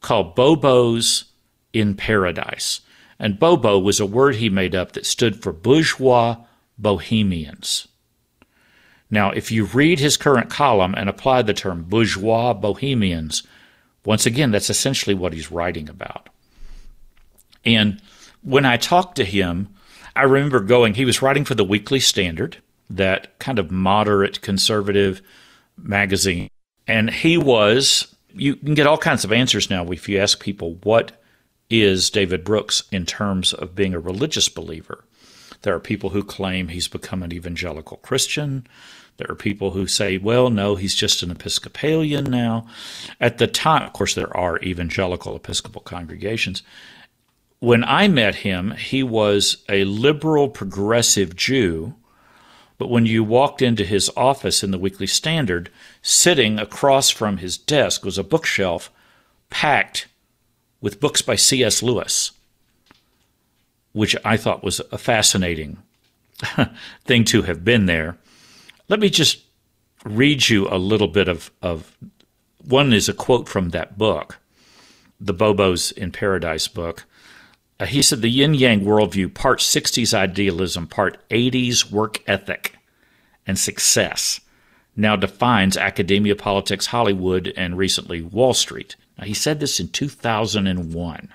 called 0.00 0.34
Bobos 0.34 1.24
in 1.72 1.94
Paradise. 1.94 2.80
And 3.18 3.38
Bobo 3.38 3.78
was 3.78 3.98
a 3.98 4.06
word 4.06 4.36
he 4.36 4.48
made 4.48 4.74
up 4.74 4.92
that 4.92 5.04
stood 5.04 5.42
for 5.42 5.52
bourgeois 5.52 6.36
bohemians. 6.78 7.87
Now, 9.10 9.30
if 9.30 9.50
you 9.50 9.64
read 9.64 9.98
his 9.98 10.16
current 10.16 10.50
column 10.50 10.94
and 10.96 11.08
apply 11.08 11.42
the 11.42 11.54
term 11.54 11.84
bourgeois 11.84 12.52
bohemians, 12.52 13.42
once 14.04 14.26
again, 14.26 14.50
that's 14.50 14.70
essentially 14.70 15.14
what 15.14 15.32
he's 15.32 15.50
writing 15.50 15.88
about. 15.88 16.28
And 17.64 18.00
when 18.42 18.64
I 18.64 18.76
talked 18.76 19.16
to 19.16 19.24
him, 19.24 19.68
I 20.14 20.22
remember 20.22 20.60
going, 20.60 20.94
he 20.94 21.04
was 21.04 21.22
writing 21.22 21.44
for 21.44 21.54
the 21.54 21.64
Weekly 21.64 22.00
Standard, 22.00 22.58
that 22.90 23.38
kind 23.38 23.58
of 23.58 23.70
moderate 23.70 24.40
conservative 24.40 25.22
magazine. 25.76 26.48
And 26.86 27.10
he 27.10 27.36
was, 27.36 28.14
you 28.34 28.56
can 28.56 28.74
get 28.74 28.86
all 28.86 28.98
kinds 28.98 29.24
of 29.24 29.32
answers 29.32 29.70
now 29.70 29.90
if 29.90 30.08
you 30.08 30.18
ask 30.18 30.40
people, 30.40 30.74
what 30.82 31.12
is 31.70 32.10
David 32.10 32.44
Brooks 32.44 32.82
in 32.90 33.04
terms 33.04 33.52
of 33.52 33.74
being 33.74 33.94
a 33.94 34.00
religious 34.00 34.48
believer? 34.48 35.04
There 35.62 35.74
are 35.74 35.80
people 35.80 36.10
who 36.10 36.22
claim 36.22 36.68
he's 36.68 36.88
become 36.88 37.22
an 37.22 37.32
evangelical 37.32 37.98
Christian. 37.98 38.66
There 39.18 39.30
are 39.30 39.36
people 39.36 39.72
who 39.72 39.88
say, 39.88 40.16
well, 40.16 40.48
no, 40.48 40.76
he's 40.76 40.94
just 40.94 41.24
an 41.24 41.32
Episcopalian 41.32 42.24
now. 42.24 42.66
At 43.20 43.38
the 43.38 43.48
time, 43.48 43.82
of 43.82 43.92
course, 43.92 44.14
there 44.14 44.34
are 44.36 44.60
evangelical 44.60 45.34
Episcopal 45.34 45.82
congregations. 45.82 46.62
When 47.58 47.82
I 47.82 48.06
met 48.06 48.36
him, 48.36 48.70
he 48.70 49.02
was 49.02 49.64
a 49.68 49.82
liberal 49.84 50.48
progressive 50.48 51.34
Jew. 51.34 51.94
But 52.78 52.90
when 52.90 53.06
you 53.06 53.24
walked 53.24 53.60
into 53.60 53.84
his 53.84 54.08
office 54.16 54.62
in 54.62 54.70
the 54.70 54.78
Weekly 54.78 55.08
Standard, 55.08 55.68
sitting 56.00 56.60
across 56.60 57.10
from 57.10 57.38
his 57.38 57.58
desk 57.58 58.04
was 58.04 58.18
a 58.18 58.22
bookshelf 58.22 58.88
packed 59.50 60.06
with 60.80 61.00
books 61.00 61.22
by 61.22 61.34
C.S. 61.34 61.82
Lewis, 61.82 62.30
which 63.90 64.14
I 64.24 64.36
thought 64.36 64.62
was 64.62 64.80
a 64.92 64.98
fascinating 64.98 65.78
thing 67.04 67.24
to 67.24 67.42
have 67.42 67.64
been 67.64 67.86
there. 67.86 68.16
Let 68.88 69.00
me 69.00 69.10
just 69.10 69.44
read 70.04 70.48
you 70.48 70.66
a 70.68 70.78
little 70.78 71.08
bit 71.08 71.28
of, 71.28 71.50
of 71.60 71.96
one 72.64 72.92
is 72.92 73.08
a 73.08 73.12
quote 73.14 73.48
from 73.48 73.70
that 73.70 73.98
book, 73.98 74.38
the 75.20 75.34
Bobos 75.34 75.92
in 75.92 76.10
Paradise 76.10 76.68
book. 76.68 77.04
Uh, 77.78 77.86
he 77.86 78.00
said, 78.00 78.22
The 78.22 78.30
yin 78.30 78.54
yang 78.54 78.80
worldview, 78.80 79.34
part 79.34 79.60
60s 79.60 80.14
idealism, 80.14 80.86
part 80.86 81.18
80s 81.28 81.90
work 81.90 82.22
ethic 82.26 82.76
and 83.46 83.58
success, 83.58 84.40
now 84.96 85.16
defines 85.16 85.76
academia, 85.76 86.34
politics, 86.34 86.86
Hollywood, 86.86 87.52
and 87.56 87.76
recently 87.76 88.22
Wall 88.22 88.54
Street. 88.54 88.96
Now, 89.18 89.24
he 89.24 89.34
said 89.34 89.60
this 89.60 89.78
in 89.80 89.88
2001. 89.88 91.28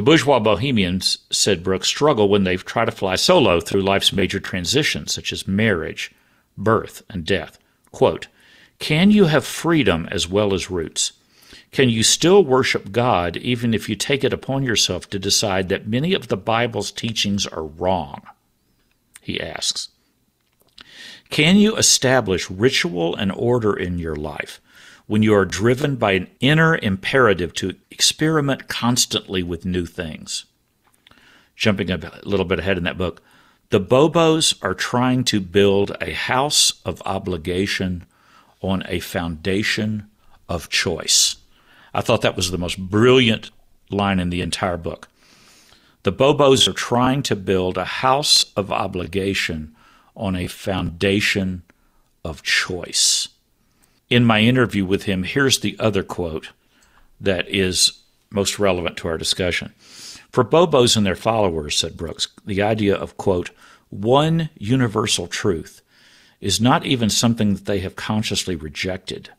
The 0.00 0.04
bourgeois 0.04 0.38
bohemians, 0.38 1.18
said 1.28 1.62
Brooks, 1.62 1.86
struggle 1.86 2.30
when 2.30 2.44
they 2.44 2.56
try 2.56 2.86
to 2.86 2.90
fly 2.90 3.16
solo 3.16 3.60
through 3.60 3.82
life's 3.82 4.14
major 4.14 4.40
transitions, 4.40 5.12
such 5.12 5.30
as 5.30 5.46
marriage, 5.46 6.10
birth, 6.56 7.02
and 7.10 7.22
death. 7.22 7.58
Quote, 7.92 8.28
Can 8.78 9.10
you 9.10 9.26
have 9.26 9.44
freedom 9.44 10.08
as 10.10 10.26
well 10.26 10.54
as 10.54 10.70
roots? 10.70 11.12
Can 11.70 11.90
you 11.90 12.02
still 12.02 12.42
worship 12.42 12.92
God 12.92 13.36
even 13.36 13.74
if 13.74 13.90
you 13.90 13.94
take 13.94 14.24
it 14.24 14.32
upon 14.32 14.62
yourself 14.62 15.10
to 15.10 15.18
decide 15.18 15.68
that 15.68 15.86
many 15.86 16.14
of 16.14 16.28
the 16.28 16.36
Bible's 16.38 16.90
teachings 16.90 17.46
are 17.46 17.66
wrong? 17.66 18.22
He 19.20 19.38
asks. 19.38 19.90
Can 21.30 21.56
you 21.56 21.76
establish 21.76 22.50
ritual 22.50 23.14
and 23.14 23.30
order 23.30 23.72
in 23.72 24.00
your 24.00 24.16
life 24.16 24.60
when 25.06 25.22
you 25.22 25.32
are 25.32 25.44
driven 25.44 25.94
by 25.94 26.12
an 26.12 26.28
inner 26.40 26.76
imperative 26.76 27.54
to 27.54 27.76
experiment 27.90 28.66
constantly 28.66 29.44
with 29.44 29.64
new 29.64 29.86
things? 29.86 30.44
Jumping 31.54 31.90
a 31.90 32.20
little 32.24 32.44
bit 32.44 32.58
ahead 32.58 32.78
in 32.78 32.84
that 32.84 32.98
book, 32.98 33.22
the 33.70 33.80
Bobos 33.80 34.54
are 34.60 34.74
trying 34.74 35.22
to 35.24 35.40
build 35.40 35.96
a 36.00 36.12
house 36.12 36.80
of 36.84 37.00
obligation 37.06 38.04
on 38.60 38.82
a 38.88 38.98
foundation 38.98 40.08
of 40.48 40.68
choice. 40.68 41.36
I 41.94 42.00
thought 42.00 42.22
that 42.22 42.34
was 42.34 42.50
the 42.50 42.58
most 42.58 42.76
brilliant 42.76 43.52
line 43.88 44.18
in 44.18 44.30
the 44.30 44.40
entire 44.40 44.76
book. 44.76 45.08
The 46.02 46.12
Bobos 46.12 46.66
are 46.66 46.72
trying 46.72 47.22
to 47.24 47.36
build 47.36 47.78
a 47.78 47.84
house 47.84 48.46
of 48.56 48.72
obligation 48.72 49.76
on 50.20 50.36
a 50.36 50.46
foundation 50.46 51.62
of 52.24 52.42
choice. 52.42 53.28
In 54.08 54.24
my 54.24 54.40
interview 54.40 54.84
with 54.84 55.04
him, 55.04 55.22
here's 55.22 55.60
the 55.60 55.76
other 55.78 56.02
quote 56.02 56.50
that 57.20 57.48
is 57.48 58.00
most 58.30 58.58
relevant 58.58 58.96
to 58.98 59.08
our 59.08 59.18
discussion. 59.18 59.72
For 60.30 60.44
Bobos 60.44 60.96
and 60.96 61.04
their 61.04 61.16
followers, 61.16 61.76
said 61.76 61.96
Brooks, 61.96 62.28
the 62.46 62.62
idea 62.62 62.94
of, 62.94 63.16
quote, 63.16 63.50
one 63.88 64.50
universal 64.56 65.26
truth 65.26 65.82
is 66.40 66.60
not 66.60 66.86
even 66.86 67.10
something 67.10 67.54
that 67.54 67.64
they 67.64 67.80
have 67.80 67.96
consciously 67.96 68.54
rejected. 68.54 69.30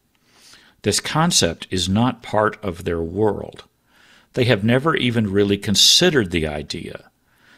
This 0.82 1.00
concept 1.00 1.68
is 1.70 1.88
not 1.88 2.24
part 2.24 2.62
of 2.64 2.84
their 2.84 3.02
world. 3.02 3.64
They 4.34 4.46
have 4.46 4.64
never 4.64 4.96
even 4.96 5.32
really 5.32 5.58
considered 5.58 6.32
the 6.32 6.48
idea 6.48 7.10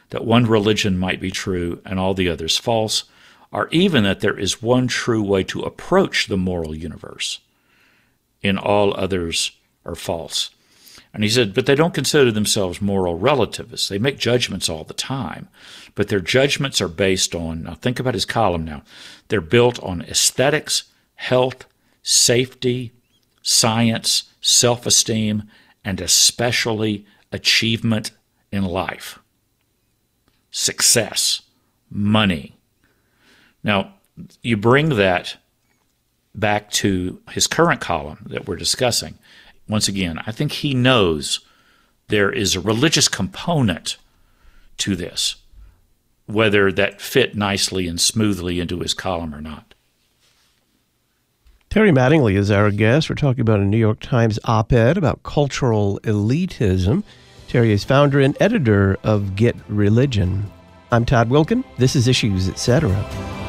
that 0.09 0.25
one 0.25 0.45
religion 0.45 0.97
might 0.97 1.19
be 1.19 1.31
true 1.31 1.81
and 1.85 1.99
all 1.99 2.13
the 2.13 2.29
others 2.29 2.57
false, 2.57 3.05
or 3.53 3.69
even 3.69 4.03
that 4.03 4.19
there 4.21 4.37
is 4.37 4.63
one 4.63 4.87
true 4.87 5.21
way 5.21 5.43
to 5.43 5.61
approach 5.61 6.25
the 6.27 6.37
moral 6.37 6.75
universe, 6.75 7.39
and 8.43 8.57
all 8.57 8.97
others 8.97 9.51
are 9.85 9.95
false. 9.95 10.49
And 11.13 11.23
he 11.23 11.29
said, 11.29 11.53
but 11.53 11.67
they 11.67 11.75
don't 11.75 11.93
consider 11.93 12.31
themselves 12.31 12.81
moral 12.81 13.19
relativists. 13.19 13.87
They 13.87 13.99
make 13.99 14.17
judgments 14.17 14.67
all 14.67 14.83
the 14.83 14.95
time, 14.95 15.47
but 15.93 16.07
their 16.07 16.19
judgments 16.19 16.81
are 16.81 16.87
based 16.87 17.35
on, 17.35 17.63
now 17.63 17.75
think 17.75 17.99
about 17.99 18.15
his 18.15 18.25
column 18.25 18.65
now, 18.65 18.81
they're 19.27 19.39
built 19.39 19.81
on 19.83 20.01
aesthetics, 20.01 20.85
health, 21.15 21.65
safety, 22.01 22.91
science, 23.43 24.23
self 24.41 24.87
esteem, 24.87 25.43
and 25.85 26.01
especially 26.01 27.05
achievement 27.31 28.09
in 28.51 28.65
life, 28.65 29.19
success, 30.49 31.43
money. 31.91 32.55
Now, 33.63 33.93
you 34.41 34.57
bring 34.57 34.89
that 34.89 35.37
back 36.35 36.69
to 36.71 37.21
his 37.31 37.47
current 37.47 37.81
column 37.81 38.25
that 38.29 38.47
we're 38.47 38.55
discussing, 38.55 39.17
once 39.67 39.87
again, 39.87 40.19
I 40.25 40.31
think 40.31 40.51
he 40.51 40.73
knows 40.73 41.39
there 42.07 42.31
is 42.31 42.55
a 42.55 42.59
religious 42.59 43.07
component 43.07 43.97
to 44.77 44.95
this, 44.95 45.35
whether 46.25 46.71
that 46.71 47.01
fit 47.01 47.35
nicely 47.35 47.87
and 47.87 47.99
smoothly 47.99 48.59
into 48.59 48.79
his 48.79 48.93
column 48.93 49.33
or 49.33 49.41
not. 49.41 49.73
Terry 51.69 51.91
Mattingly 51.91 52.35
is 52.35 52.51
our 52.51 52.69
guest. 52.69 53.09
We're 53.09 53.15
talking 53.15 53.41
about 53.41 53.59
a 53.59 53.65
New 53.65 53.77
York 53.77 53.99
Times 53.99 54.37
op 54.43 54.73
ed 54.73 54.97
about 54.97 55.23
cultural 55.23 55.99
elitism. 56.03 57.03
Terry 57.47 57.71
is 57.71 57.83
founder 57.83 58.19
and 58.19 58.37
editor 58.39 58.97
of 59.03 59.35
Get 59.35 59.55
Religion. 59.67 60.51
I'm 60.91 61.05
Todd 61.05 61.29
Wilken. 61.29 61.63
This 61.77 61.95
is 61.95 62.07
Issues, 62.07 62.47
Etc. 62.47 63.42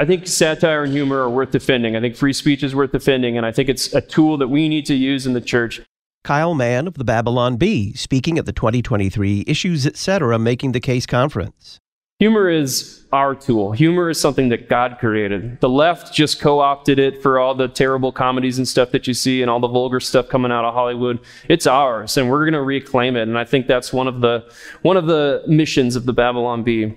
I 0.00 0.06
think 0.06 0.26
satire 0.26 0.84
and 0.84 0.92
humor 0.94 1.18
are 1.18 1.28
worth 1.28 1.50
defending. 1.50 1.94
I 1.94 2.00
think 2.00 2.16
free 2.16 2.32
speech 2.32 2.62
is 2.62 2.74
worth 2.74 2.90
defending, 2.90 3.36
and 3.36 3.44
I 3.44 3.52
think 3.52 3.68
it's 3.68 3.94
a 3.94 4.00
tool 4.00 4.38
that 4.38 4.48
we 4.48 4.66
need 4.66 4.86
to 4.86 4.94
use 4.94 5.26
in 5.26 5.34
the 5.34 5.42
church. 5.42 5.82
Kyle 6.24 6.54
Mann 6.54 6.86
of 6.86 6.94
the 6.94 7.04
Babylon 7.04 7.58
Bee, 7.58 7.92
speaking 7.92 8.38
at 8.38 8.46
the 8.46 8.52
2023 8.54 9.44
Issues 9.46 9.86
Etc. 9.86 10.38
Making 10.38 10.72
the 10.72 10.80
Case 10.80 11.04
conference. 11.04 11.80
Humor 12.18 12.48
is 12.48 13.04
our 13.12 13.34
tool. 13.34 13.72
Humor 13.72 14.08
is 14.08 14.18
something 14.18 14.48
that 14.48 14.70
God 14.70 14.96
created. 14.98 15.60
The 15.60 15.68
left 15.68 16.14
just 16.14 16.40
co 16.40 16.60
opted 16.60 16.98
it 16.98 17.22
for 17.22 17.38
all 17.38 17.54
the 17.54 17.68
terrible 17.68 18.10
comedies 18.10 18.56
and 18.56 18.66
stuff 18.66 18.92
that 18.92 19.06
you 19.06 19.12
see 19.12 19.42
and 19.42 19.50
all 19.50 19.60
the 19.60 19.68
vulgar 19.68 20.00
stuff 20.00 20.30
coming 20.30 20.50
out 20.50 20.64
of 20.64 20.72
Hollywood. 20.72 21.18
It's 21.50 21.66
ours, 21.66 22.16
and 22.16 22.30
we're 22.30 22.46
going 22.46 22.54
to 22.54 22.62
reclaim 22.62 23.16
it. 23.16 23.28
And 23.28 23.36
I 23.36 23.44
think 23.44 23.66
that's 23.66 23.92
one 23.92 24.08
of 24.08 24.22
the, 24.22 24.50
one 24.80 24.96
of 24.96 25.04
the 25.04 25.42
missions 25.46 25.94
of 25.94 26.06
the 26.06 26.14
Babylon 26.14 26.62
Bee. 26.62 26.94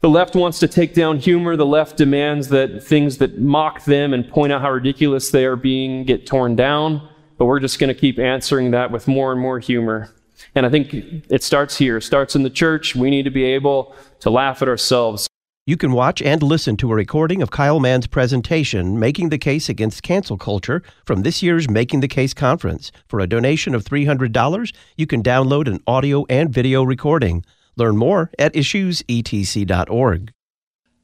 The 0.00 0.08
left 0.08 0.36
wants 0.36 0.60
to 0.60 0.68
take 0.68 0.94
down 0.94 1.18
humor. 1.18 1.56
The 1.56 1.66
left 1.66 1.96
demands 1.96 2.48
that 2.48 2.84
things 2.84 3.18
that 3.18 3.40
mock 3.40 3.84
them 3.84 4.14
and 4.14 4.28
point 4.28 4.52
out 4.52 4.60
how 4.60 4.70
ridiculous 4.70 5.30
they 5.30 5.44
are 5.44 5.56
being 5.56 6.04
get 6.04 6.24
torn 6.24 6.54
down. 6.54 7.08
But 7.36 7.46
we're 7.46 7.58
just 7.58 7.80
going 7.80 7.88
to 7.88 8.00
keep 8.00 8.18
answering 8.18 8.70
that 8.70 8.92
with 8.92 9.08
more 9.08 9.32
and 9.32 9.40
more 9.40 9.58
humor. 9.58 10.14
And 10.54 10.64
I 10.64 10.70
think 10.70 10.94
it 10.94 11.42
starts 11.42 11.76
here. 11.76 11.96
It 11.96 12.02
starts 12.02 12.36
in 12.36 12.44
the 12.44 12.50
church. 12.50 12.94
We 12.94 13.10
need 13.10 13.24
to 13.24 13.30
be 13.30 13.42
able 13.42 13.94
to 14.20 14.30
laugh 14.30 14.62
at 14.62 14.68
ourselves. 14.68 15.26
You 15.66 15.76
can 15.76 15.92
watch 15.92 16.22
and 16.22 16.42
listen 16.42 16.76
to 16.78 16.92
a 16.92 16.94
recording 16.94 17.42
of 17.42 17.50
Kyle 17.50 17.80
Mann's 17.80 18.06
presentation, 18.06 18.98
Making 18.98 19.28
the 19.28 19.36
Case 19.36 19.68
Against 19.68 20.02
Cancel 20.02 20.38
Culture, 20.38 20.82
from 21.04 21.22
this 21.22 21.42
year's 21.42 21.68
Making 21.68 22.00
the 22.00 22.08
Case 22.08 22.32
conference. 22.32 22.90
For 23.08 23.20
a 23.20 23.26
donation 23.26 23.74
of 23.74 23.84
$300, 23.84 24.72
you 24.96 25.06
can 25.06 25.22
download 25.22 25.66
an 25.66 25.82
audio 25.86 26.24
and 26.30 26.50
video 26.50 26.84
recording. 26.84 27.44
Learn 27.78 27.96
more 27.96 28.30
at 28.40 28.54
issuesetc.org. 28.54 30.32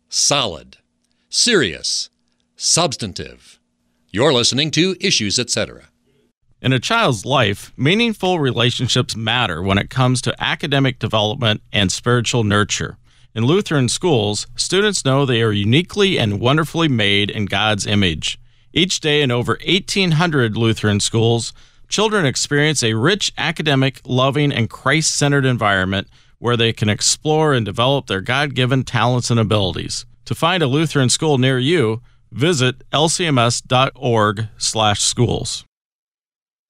Solid, 0.09 0.77
serious, 1.29 2.11
substantive. 2.57 3.61
You're 4.11 4.33
listening 4.33 4.73
to 4.73 4.97
Issues, 5.01 5.39
etc. 5.39 5.89
In 6.61 6.73
a 6.73 6.81
child's 6.81 7.25
life, 7.25 7.73
meaningful 7.77 8.41
relationships 8.41 9.15
matter 9.15 9.63
when 9.63 9.79
it 9.79 9.89
comes 9.89 10.21
to 10.23 10.43
academic 10.43 10.99
development 10.99 11.63
and 11.73 11.93
spiritual 11.93 12.43
nurture. 12.43 12.99
In 13.37 13.45
Lutheran 13.45 13.89
schools, 13.89 14.49
students 14.57 15.05
know 15.05 15.25
they 15.25 15.43
are 15.43 15.53
uniquely 15.53 16.19
and 16.19 16.41
wonderfully 16.41 16.89
made 16.89 17.31
in 17.31 17.47
God's 17.47 17.87
image. 17.87 18.39
Each 18.73 18.99
day 18.99 19.23
in 19.23 19.31
over 19.31 19.59
1,800 19.65 20.57
Lutheran 20.57 20.99
schools, 20.99 21.53
children 21.89 22.27
experience 22.27 22.83
a 22.83 22.95
rich 22.95 23.33
academic, 23.39 24.01
loving, 24.05 24.51
and 24.53 24.69
Christ 24.69 25.15
centered 25.15 25.45
environment 25.45 26.09
where 26.39 26.57
they 26.57 26.73
can 26.73 26.89
explore 26.89 27.55
and 27.55 27.65
develop 27.65 28.07
their 28.07 28.21
God 28.21 28.55
given 28.55 28.85
talents 28.85 29.31
and 29.31 29.41
abilities. 29.41 30.07
To 30.27 30.35
find 30.35 30.63
a 30.63 30.67
Lutheran 30.67 31.11
school 31.11 31.39
near 31.39 31.59
you, 31.59 32.03
visit 32.33 32.89
lcms.org/schools. 32.91 35.65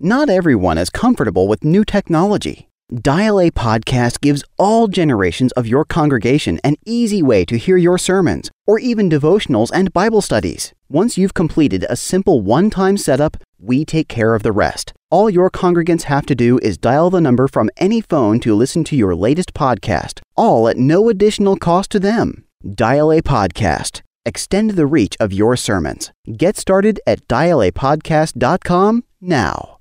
Not 0.01 0.29
everyone 0.29 0.77
is 0.77 0.91
comfortable 0.91 1.47
with 1.47 1.65
new 1.65 1.85
technology. 1.85 2.69
Dial 2.93 3.41
A 3.41 3.51
Podcast 3.51 4.21
gives 4.21 4.45
all 4.59 4.89
generations 4.89 5.53
of 5.53 5.67
your 5.67 5.87
congregation 5.87 6.61
an 6.63 6.77
easy 6.85 7.23
way 7.23 7.47
to 7.47 7.57
hear 7.57 7.79
your 7.79 7.97
sermons 7.97 8.51
or 8.67 8.79
even 8.79 9.09
devotionals 9.09 9.71
and 9.73 9.93
Bible 9.93 10.21
studies. 10.21 10.75
Once 10.91 11.17
you've 11.17 11.33
completed 11.33 11.87
a 11.89 11.97
simple 11.97 12.43
one 12.43 12.69
time 12.69 12.99
setup, 12.99 13.39
we 13.59 13.85
take 13.85 14.09
care 14.09 14.35
of 14.35 14.43
the 14.43 14.53
rest. 14.53 14.93
All 15.15 15.31
your 15.31 15.49
congregants 15.49 16.03
have 16.11 16.27
to 16.27 16.35
do 16.35 16.59
is 16.61 16.77
dial 16.77 17.09
the 17.09 17.21
number 17.21 17.47
from 17.47 17.71
any 17.77 18.01
phone 18.01 18.41
to 18.41 18.53
listen 18.53 18.83
to 18.83 18.97
your 18.97 19.15
latest 19.15 19.55
podcast, 19.55 20.21
all 20.35 20.67
at 20.67 20.77
no 20.77 21.09
additional 21.09 21.55
cost 21.55 21.91
to 21.91 22.01
them. 22.01 22.45
Dial 22.69 23.13
A 23.13 23.23
Podcast. 23.23 24.03
Extend 24.27 24.71
the 24.71 24.89
reach 24.89 25.17
of 25.21 25.33
your 25.33 25.55
sermons. 25.55 26.11
Get 26.37 26.57
started 26.57 26.99
at 27.07 27.29
dialapodcast.com 27.29 29.05
now. 29.21 29.79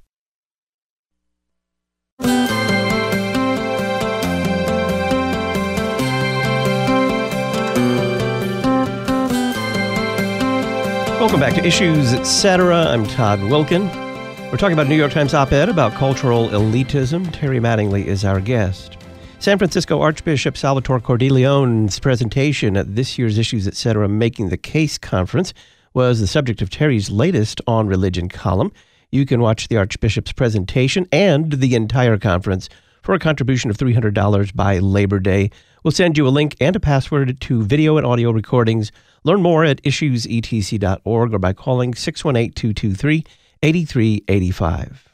Welcome 11.19 11.39
back 11.39 11.55
to 11.55 11.65
Issues 11.65 12.13
Etc. 12.13 12.75
I'm 12.75 13.07
Todd 13.07 13.39
Wilken. 13.39 14.12
We're 14.53 14.57
talking 14.57 14.73
about 14.73 14.87
New 14.87 14.95
York 14.95 15.11
Times 15.11 15.33
op 15.33 15.51
ed 15.51 15.67
about 15.67 15.93
cultural 15.93 16.47
elitism. 16.49 17.33
Terry 17.33 17.59
Mattingly 17.59 18.05
is 18.05 18.23
our 18.23 18.39
guest. 18.39 18.97
San 19.39 19.57
Francisco 19.57 19.99
Archbishop 19.99 20.55
Salvatore 20.57 20.99
Cordileone's 20.99 21.99
presentation 21.99 22.77
at 22.77 22.95
this 22.95 23.17
year's 23.17 23.39
Issues 23.39 23.67
Etc. 23.67 24.07
Making 24.07 24.49
the 24.49 24.57
Case 24.57 24.99
conference 24.99 25.55
was 25.95 26.19
the 26.19 26.27
subject 26.27 26.61
of 26.61 26.69
Terry's 26.69 27.09
latest 27.09 27.61
On 27.65 27.87
Religion 27.87 28.29
column. 28.29 28.71
You 29.09 29.25
can 29.25 29.41
watch 29.41 29.69
the 29.69 29.77
Archbishop's 29.77 30.33
presentation 30.33 31.07
and 31.11 31.53
the 31.53 31.73
entire 31.73 32.19
conference 32.19 32.69
for 33.01 33.15
a 33.15 33.19
contribution 33.19 33.71
of 33.71 33.77
$300 33.79 34.55
by 34.55 34.77
Labor 34.77 35.19
Day. 35.19 35.49
We'll 35.83 35.89
send 35.93 36.15
you 36.15 36.27
a 36.27 36.29
link 36.29 36.55
and 36.61 36.75
a 36.75 36.79
password 36.79 37.41
to 37.41 37.63
video 37.63 37.97
and 37.97 38.05
audio 38.05 38.29
recordings 38.29 38.91
Learn 39.23 39.41
more 39.41 39.63
at 39.63 39.81
issuesetc.org 39.83 41.33
or 41.33 41.39
by 41.39 41.53
calling 41.53 41.93
618 41.93 42.53
223 42.53 43.23
8385. 43.63 45.09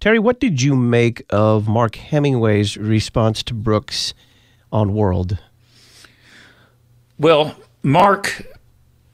Terry, 0.00 0.18
what 0.18 0.40
did 0.40 0.60
you 0.60 0.74
make 0.74 1.24
of 1.30 1.68
Mark 1.68 1.94
Hemingway's 1.94 2.76
response 2.76 3.42
to 3.44 3.54
Brooks 3.54 4.12
on 4.72 4.92
World? 4.92 5.38
Well, 7.18 7.56
Mark, 7.82 8.44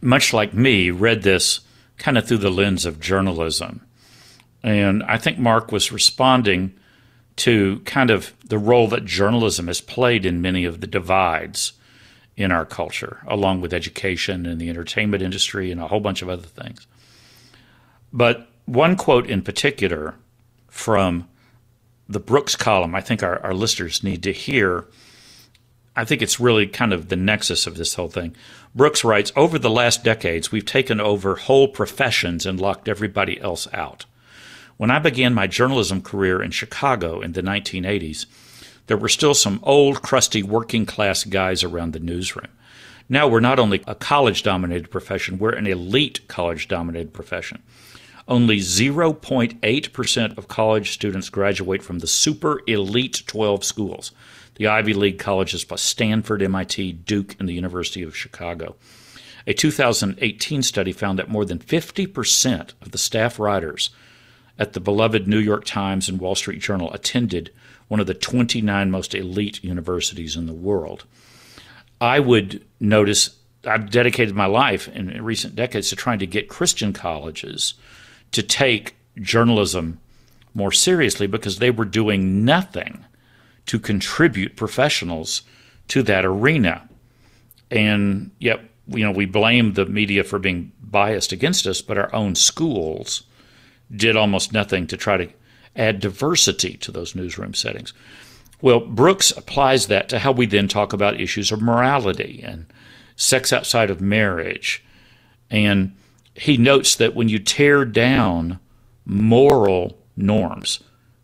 much 0.00 0.32
like 0.32 0.54
me, 0.54 0.90
read 0.90 1.22
this 1.22 1.60
kind 1.98 2.16
of 2.16 2.26
through 2.26 2.38
the 2.38 2.50
lens 2.50 2.86
of 2.86 2.98
journalism. 2.98 3.86
And 4.62 5.02
I 5.04 5.18
think 5.18 5.38
Mark 5.38 5.70
was 5.70 5.92
responding 5.92 6.74
to 7.36 7.80
kind 7.80 8.10
of 8.10 8.32
the 8.44 8.58
role 8.58 8.88
that 8.88 9.04
journalism 9.04 9.66
has 9.66 9.80
played 9.80 10.24
in 10.24 10.40
many 10.40 10.64
of 10.64 10.80
the 10.80 10.86
divides 10.86 11.74
in 12.36 12.50
our 12.50 12.64
culture, 12.64 13.22
along 13.26 13.60
with 13.60 13.74
education 13.74 14.46
and 14.46 14.60
the 14.60 14.70
entertainment 14.70 15.22
industry 15.22 15.70
and 15.70 15.80
a 15.80 15.88
whole 15.88 16.00
bunch 16.00 16.22
of 16.22 16.28
other 16.28 16.46
things. 16.46 16.86
But 18.12 18.48
one 18.66 18.96
quote 18.96 19.26
in 19.26 19.42
particular 19.42 20.14
from 20.68 21.28
the 22.08 22.20
Brooks 22.20 22.56
column, 22.56 22.94
I 22.94 23.00
think 23.00 23.22
our, 23.22 23.38
our 23.44 23.54
listeners 23.54 24.02
need 24.02 24.22
to 24.24 24.32
hear. 24.32 24.86
I 25.94 26.04
think 26.04 26.22
it's 26.22 26.40
really 26.40 26.66
kind 26.66 26.92
of 26.92 27.08
the 27.08 27.16
nexus 27.16 27.66
of 27.66 27.76
this 27.76 27.94
whole 27.94 28.08
thing. 28.08 28.34
Brooks 28.74 29.04
writes 29.04 29.32
Over 29.36 29.58
the 29.58 29.70
last 29.70 30.04
decades, 30.04 30.50
we've 30.50 30.64
taken 30.64 31.00
over 31.00 31.36
whole 31.36 31.68
professions 31.68 32.46
and 32.46 32.60
locked 32.60 32.88
everybody 32.88 33.40
else 33.40 33.68
out. 33.72 34.06
When 34.76 34.90
I 34.90 34.98
began 34.98 35.34
my 35.34 35.46
journalism 35.46 36.02
career 36.02 36.42
in 36.42 36.50
Chicago 36.50 37.20
in 37.20 37.32
the 37.32 37.42
1980s, 37.42 38.26
there 38.86 38.96
were 38.96 39.08
still 39.08 39.34
some 39.34 39.60
old, 39.62 40.02
crusty 40.02 40.42
working 40.42 40.86
class 40.86 41.24
guys 41.24 41.62
around 41.62 41.92
the 41.92 42.00
newsroom. 42.00 42.48
Now 43.08 43.28
we're 43.28 43.40
not 43.40 43.58
only 43.58 43.82
a 43.86 43.94
college 43.94 44.42
dominated 44.42 44.90
profession, 44.90 45.38
we're 45.38 45.50
an 45.50 45.66
elite 45.66 46.26
college 46.28 46.68
dominated 46.68 47.12
profession. 47.12 47.62
Only 48.28 48.58
0.8% 48.58 50.38
of 50.38 50.48
college 50.48 50.92
students 50.92 51.28
graduate 51.28 51.82
from 51.82 51.98
the 51.98 52.06
super 52.06 52.60
elite 52.66 53.22
12 53.26 53.64
schools, 53.64 54.12
the 54.54 54.66
Ivy 54.66 54.94
League 54.94 55.18
colleges 55.18 55.64
plus 55.64 55.82
Stanford, 55.82 56.42
MIT, 56.42 56.92
Duke, 56.92 57.36
and 57.38 57.48
the 57.48 57.54
University 57.54 58.02
of 58.02 58.16
Chicago. 58.16 58.76
A 59.46 59.52
2018 59.52 60.62
study 60.62 60.92
found 60.92 61.18
that 61.18 61.28
more 61.28 61.44
than 61.44 61.58
50% 61.58 62.72
of 62.80 62.92
the 62.92 62.98
staff 62.98 63.38
writers 63.38 63.90
at 64.58 64.72
the 64.72 64.80
beloved 64.80 65.26
New 65.26 65.38
York 65.38 65.64
Times 65.64 66.08
and 66.08 66.20
Wall 66.20 66.34
Street 66.36 66.60
Journal 66.60 66.92
attended 66.92 67.50
one 67.88 67.98
of 67.98 68.06
the 68.06 68.14
29 68.14 68.90
most 68.90 69.14
elite 69.14 69.64
universities 69.64 70.36
in 70.36 70.46
the 70.46 70.52
world. 70.52 71.04
I 72.00 72.20
would 72.20 72.64
notice 72.78 73.36
I've 73.66 73.90
dedicated 73.90 74.34
my 74.34 74.46
life 74.46 74.88
in 74.88 75.22
recent 75.22 75.54
decades 75.54 75.90
to 75.90 75.96
trying 75.96 76.18
to 76.20 76.26
get 76.26 76.48
Christian 76.48 76.92
colleges 76.92 77.74
to 78.32 78.42
take 78.42 78.96
journalism 79.20 80.00
more 80.54 80.72
seriously 80.72 81.26
because 81.26 81.58
they 81.58 81.70
were 81.70 81.84
doing 81.84 82.44
nothing 82.44 83.04
to 83.66 83.78
contribute 83.78 84.56
professionals 84.56 85.42
to 85.88 86.02
that 86.02 86.24
arena. 86.24 86.88
And 87.70 88.30
yet, 88.38 88.60
you 88.86 89.04
know, 89.04 89.12
we 89.12 89.26
blame 89.26 89.74
the 89.74 89.86
media 89.86 90.24
for 90.24 90.38
being 90.38 90.72
biased 90.82 91.32
against 91.32 91.66
us, 91.66 91.80
but 91.80 91.96
our 91.96 92.14
own 92.14 92.34
schools 92.34 93.22
did 93.94 94.16
almost 94.16 94.52
nothing 94.52 94.86
to 94.88 94.96
try 94.96 95.16
to 95.16 95.28
add 95.76 96.00
diversity 96.00 96.76
to 96.78 96.90
those 96.90 97.14
newsroom 97.14 97.54
settings. 97.54 97.92
Well, 98.60 98.80
Brooks 98.80 99.30
applies 99.30 99.86
that 99.88 100.08
to 100.10 100.18
how 100.18 100.32
we 100.32 100.46
then 100.46 100.68
talk 100.68 100.92
about 100.92 101.20
issues 101.20 101.50
of 101.50 101.62
morality 101.62 102.42
and 102.44 102.66
sex 103.16 103.52
outside 103.52 103.90
of 103.90 104.00
marriage. 104.00 104.84
And 105.50 105.96
he 106.34 106.56
notes 106.56 106.96
that 106.96 107.14
when 107.14 107.28
you 107.28 107.38
tear 107.38 107.84
down 107.84 108.58
moral 109.04 109.98
norms, 110.16 110.80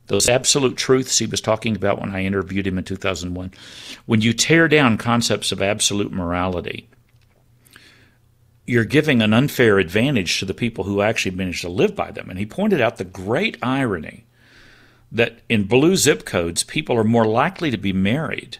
those 0.07 0.29
absolute 0.29 0.77
truths 0.77 1.19
he 1.19 1.27
was 1.27 1.41
talking 1.41 1.77
about 1.77 2.01
when 2.01 2.15
I 2.15 2.25
interviewed 2.25 2.67
him 2.67 2.79
in 2.79 2.85
2001, 2.85 3.53
when 4.07 4.21
you 4.21 4.33
tear 4.33 4.69
down 4.69 4.97
concepts 4.97 5.53
of 5.53 5.63
absolute 5.63 6.13
morality, 6.13 6.89
you're 8.67 8.85
giving 8.85 9.23
an 9.23 9.33
unfair 9.33 9.79
advantage 9.79 10.39
to 10.39 10.45
the 10.45 10.55
people 10.55 10.85
who 10.85 11.01
actually 11.01 11.35
manage 11.35 11.63
to 11.63 11.69
live 11.69 11.95
by 11.95 12.11
them. 12.11 12.29
And 12.29 12.39
he 12.39 12.47
pointed 12.47 12.81
out 12.81 12.97
the 12.97 13.05
great 13.05 13.57
irony 13.63 14.27
that 15.11 15.41
in 15.49 15.65
blue 15.65 15.97
zip 15.97 16.27
codes, 16.27 16.63
people 16.63 16.97
are 16.97 17.05
more 17.05 17.27
likely 17.27 17.71
to 17.71 17.79
be 17.79 17.95
married 17.95 18.59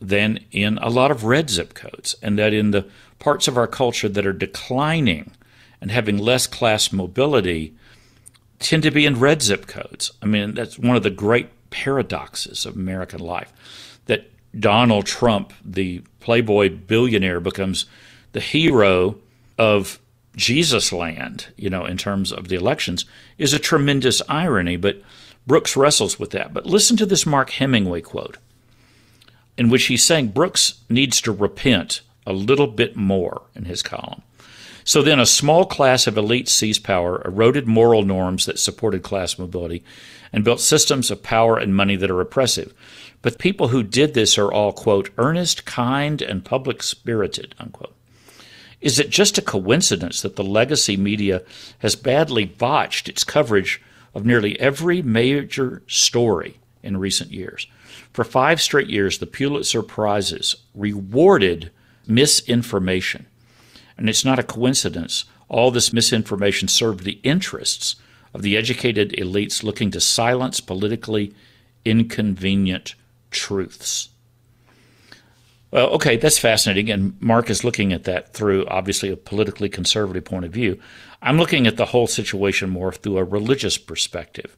than 0.00 0.40
in 0.50 0.76
a 0.78 0.90
lot 0.90 1.10
of 1.10 1.24
red 1.24 1.48
zip 1.48 1.72
codes, 1.72 2.14
and 2.22 2.38
that 2.38 2.52
in 2.52 2.70
the 2.70 2.86
parts 3.18 3.48
of 3.48 3.56
our 3.56 3.66
culture 3.66 4.08
that 4.08 4.26
are 4.26 4.32
declining 4.32 5.32
and 5.80 5.90
having 5.90 6.18
less 6.18 6.46
class 6.46 6.92
mobility 6.92 7.74
tend 8.58 8.82
to 8.82 8.90
be 8.90 9.06
in 9.06 9.18
red 9.18 9.42
zip 9.42 9.66
codes. 9.66 10.12
I 10.22 10.26
mean, 10.26 10.54
that's 10.54 10.78
one 10.78 10.96
of 10.96 11.02
the 11.02 11.10
great 11.10 11.48
paradoxes 11.70 12.64
of 12.64 12.76
American 12.76 13.20
life 13.20 13.52
that 14.06 14.30
Donald 14.58 15.06
Trump, 15.06 15.52
the 15.64 16.02
playboy 16.20 16.70
billionaire, 16.70 17.40
becomes 17.40 17.86
the 18.32 18.40
hero 18.40 19.16
of 19.58 19.98
Jesus 20.36 20.92
land, 20.92 21.48
you 21.56 21.70
know, 21.70 21.84
in 21.84 21.96
terms 21.96 22.32
of 22.32 22.48
the 22.48 22.56
elections, 22.56 23.04
is 23.38 23.52
a 23.52 23.58
tremendous 23.58 24.22
irony. 24.28 24.76
But 24.76 25.02
Brooks 25.46 25.76
wrestles 25.76 26.18
with 26.18 26.30
that. 26.30 26.52
But 26.52 26.66
listen 26.66 26.96
to 26.98 27.06
this 27.06 27.24
Mark 27.24 27.50
Hemingway 27.50 28.00
quote, 28.00 28.38
in 29.56 29.70
which 29.70 29.86
he's 29.86 30.04
saying 30.04 30.28
Brooks 30.28 30.80
needs 30.88 31.20
to 31.22 31.32
repent 31.32 32.00
a 32.26 32.32
little 32.32 32.66
bit 32.66 32.96
more 32.96 33.42
in 33.54 33.64
his 33.64 33.82
column. 33.82 34.22
So 34.86 35.02
then, 35.02 35.20
a 35.20 35.26
small 35.26 35.66
class 35.66 36.06
of 36.06 36.14
elites 36.14 36.48
seized 36.48 36.84
power, 36.84 37.20
eroded 37.24 37.66
moral 37.66 38.02
norms 38.02 38.46
that 38.46 38.58
supported 38.58 39.02
class 39.02 39.38
mobility, 39.38 39.84
and 40.32 40.44
built 40.44 40.60
systems 40.60 41.10
of 41.10 41.22
power 41.22 41.58
and 41.58 41.74
money 41.74 41.96
that 41.96 42.10
are 42.10 42.20
oppressive. 42.20 42.72
But 43.20 43.38
people 43.38 43.68
who 43.68 43.82
did 43.82 44.14
this 44.14 44.38
are 44.38 44.50
all, 44.50 44.72
quote, 44.72 45.10
earnest, 45.18 45.66
kind, 45.66 46.22
and 46.22 46.44
public 46.44 46.82
spirited, 46.82 47.54
unquote. 47.58 47.94
Is 48.80 48.98
it 48.98 49.10
just 49.10 49.36
a 49.36 49.42
coincidence 49.42 50.22
that 50.22 50.36
the 50.36 50.44
legacy 50.44 50.96
media 50.96 51.42
has 51.80 51.96
badly 51.96 52.44
botched 52.44 53.08
its 53.08 53.24
coverage 53.24 53.82
of 54.16 54.24
nearly 54.24 54.58
every 54.58 55.02
major 55.02 55.82
story 55.86 56.58
in 56.82 56.96
recent 56.96 57.32
years. 57.32 57.66
For 58.14 58.24
five 58.24 58.62
straight 58.62 58.88
years, 58.88 59.18
the 59.18 59.26
Pulitzer 59.26 59.82
Prizes 59.82 60.56
rewarded 60.74 61.70
misinformation. 62.06 63.26
And 63.96 64.08
it's 64.08 64.24
not 64.24 64.38
a 64.38 64.44
coincidence. 64.44 65.24
All 65.48 65.70
this 65.70 65.92
misinformation 65.92 66.68
served 66.68 67.04
the 67.04 67.20
interests 67.22 67.96
of 68.34 68.42
the 68.42 68.56
educated 68.56 69.12
elites 69.12 69.62
looking 69.62 69.90
to 69.92 70.00
silence 70.00 70.60
politically 70.60 71.32
inconvenient 71.84 72.94
truths. 73.30 74.10
Well, 75.70 75.88
okay, 75.90 76.16
that's 76.16 76.38
fascinating. 76.38 76.90
And 76.90 77.20
Mark 77.20 77.50
is 77.50 77.64
looking 77.64 77.92
at 77.92 78.04
that 78.04 78.32
through 78.32 78.66
obviously 78.66 79.10
a 79.10 79.16
politically 79.16 79.68
conservative 79.68 80.24
point 80.24 80.44
of 80.44 80.52
view. 80.52 80.78
I'm 81.22 81.38
looking 81.38 81.66
at 81.66 81.76
the 81.76 81.86
whole 81.86 82.06
situation 82.06 82.70
more 82.70 82.92
through 82.92 83.18
a 83.18 83.24
religious 83.24 83.78
perspective. 83.78 84.56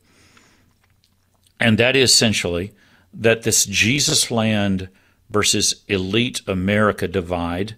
And 1.61 1.79
that 1.79 1.97
is 1.97 2.13
essentially 2.13 2.73
that 3.13 3.43
this 3.43 3.65
Jesus 3.67 4.31
land 4.31 4.89
versus 5.31 5.85
elite 5.89 6.41
America 6.47 7.09
divide 7.09 7.77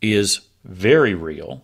is 0.00 0.40
very 0.66 1.14
real. 1.14 1.62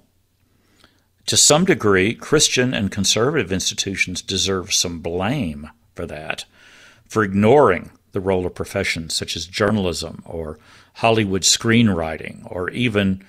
To 1.26 1.36
some 1.36 1.64
degree, 1.64 2.14
Christian 2.14 2.74
and 2.74 2.90
conservative 2.90 3.52
institutions 3.52 4.22
deserve 4.22 4.72
some 4.72 5.00
blame 5.00 5.70
for 5.94 6.06
that, 6.06 6.44
for 7.08 7.22
ignoring 7.22 7.90
the 8.12 8.20
role 8.20 8.46
of 8.46 8.54
professions 8.54 9.14
such 9.14 9.36
as 9.36 9.46
journalism 9.46 10.22
or 10.26 10.58
Hollywood 10.94 11.42
screenwriting, 11.42 12.42
or 12.50 12.70
even 12.70 13.24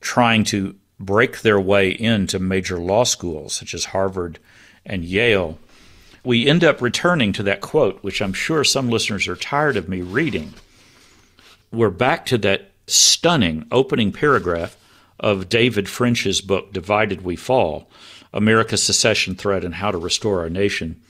trying 0.00 0.44
to 0.44 0.76
break 0.98 1.40
their 1.40 1.60
way 1.60 1.90
into 1.90 2.38
major 2.38 2.78
law 2.78 3.04
schools 3.04 3.54
such 3.54 3.74
as 3.74 3.86
Harvard 3.86 4.38
and 4.84 5.04
Yale, 5.04 5.58
we 6.22 6.46
end 6.46 6.62
up 6.62 6.82
returning 6.82 7.32
to 7.32 7.42
that 7.44 7.62
quote, 7.62 8.02
which 8.02 8.20
I'm 8.20 8.34
sure 8.34 8.64
some 8.64 8.90
listeners 8.90 9.26
are 9.26 9.36
tired 9.36 9.76
of 9.76 9.88
me 9.88 10.02
reading. 10.02 10.52
We're 11.72 11.90
back 11.90 12.26
to 12.26 12.38
that 12.38 12.70
stunning 12.86 13.66
opening 13.70 14.12
paragraph 14.12 14.76
of 15.20 15.48
David 15.48 15.88
French's 15.88 16.40
book, 16.40 16.72
Divided 16.72 17.22
We 17.22 17.36
Fall 17.36 17.88
America's 18.32 18.82
Secession 18.82 19.34
Threat 19.34 19.64
and 19.64 19.74
How 19.74 19.90
to 19.90 19.98
Restore 19.98 20.40
Our 20.40 20.50
Nation. 20.50 21.00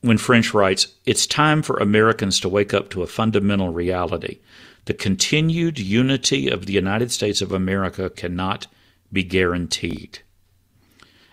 When 0.00 0.18
French 0.18 0.52
writes, 0.52 0.88
It's 1.04 1.26
time 1.26 1.62
for 1.62 1.76
Americans 1.78 2.40
to 2.40 2.48
wake 2.48 2.74
up 2.74 2.90
to 2.90 3.02
a 3.02 3.06
fundamental 3.06 3.70
reality. 3.70 4.38
The 4.84 4.94
continued 4.94 5.78
unity 5.78 6.48
of 6.48 6.66
the 6.66 6.72
United 6.72 7.10
States 7.10 7.40
of 7.42 7.52
America 7.52 8.10
cannot 8.10 8.66
be 9.12 9.24
guaranteed. 9.24 10.20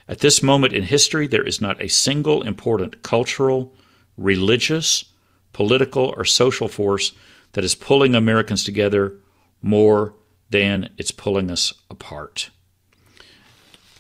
At 0.07 0.19
this 0.19 0.43
moment 0.43 0.73
in 0.73 0.83
history, 0.83 1.27
there 1.27 1.43
is 1.43 1.61
not 1.61 1.81
a 1.81 1.87
single 1.87 2.41
important 2.41 3.03
cultural, 3.03 3.73
religious, 4.17 5.05
political, 5.53 6.13
or 6.17 6.25
social 6.25 6.67
force 6.67 7.13
that 7.53 7.63
is 7.63 7.75
pulling 7.75 8.15
Americans 8.15 8.63
together 8.63 9.17
more 9.61 10.13
than 10.53 10.87
it's 10.99 11.09
pulling 11.09 11.49
us 11.49 11.73
apart. 11.89 12.51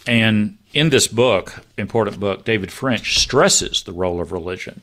And 0.05 0.59
in 0.71 0.91
this 0.91 1.07
book, 1.07 1.65
important 1.79 2.19
book, 2.19 2.45
David 2.45 2.71
French 2.71 3.17
stresses 3.17 3.81
the 3.81 3.91
role 3.91 4.21
of 4.21 4.31
religion 4.31 4.81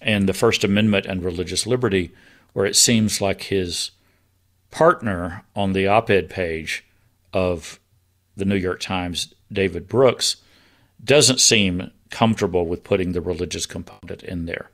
and 0.00 0.28
the 0.28 0.32
First 0.32 0.64
Amendment 0.64 1.06
and 1.06 1.24
religious 1.24 1.64
liberty, 1.64 2.10
where 2.54 2.66
it 2.66 2.74
seems 2.74 3.20
like 3.20 3.42
his 3.42 3.92
partner 4.72 5.44
on 5.54 5.74
the 5.74 5.86
op 5.86 6.10
ed 6.10 6.28
page 6.28 6.84
of 7.32 7.78
the 8.36 8.44
New 8.44 8.56
York 8.56 8.80
Times, 8.80 9.32
David 9.52 9.86
Brooks, 9.86 10.38
doesn't 11.04 11.40
seem 11.40 11.92
comfortable 12.10 12.66
with 12.66 12.82
putting 12.82 13.12
the 13.12 13.20
religious 13.20 13.64
component 13.64 14.24
in 14.24 14.46
there. 14.46 14.70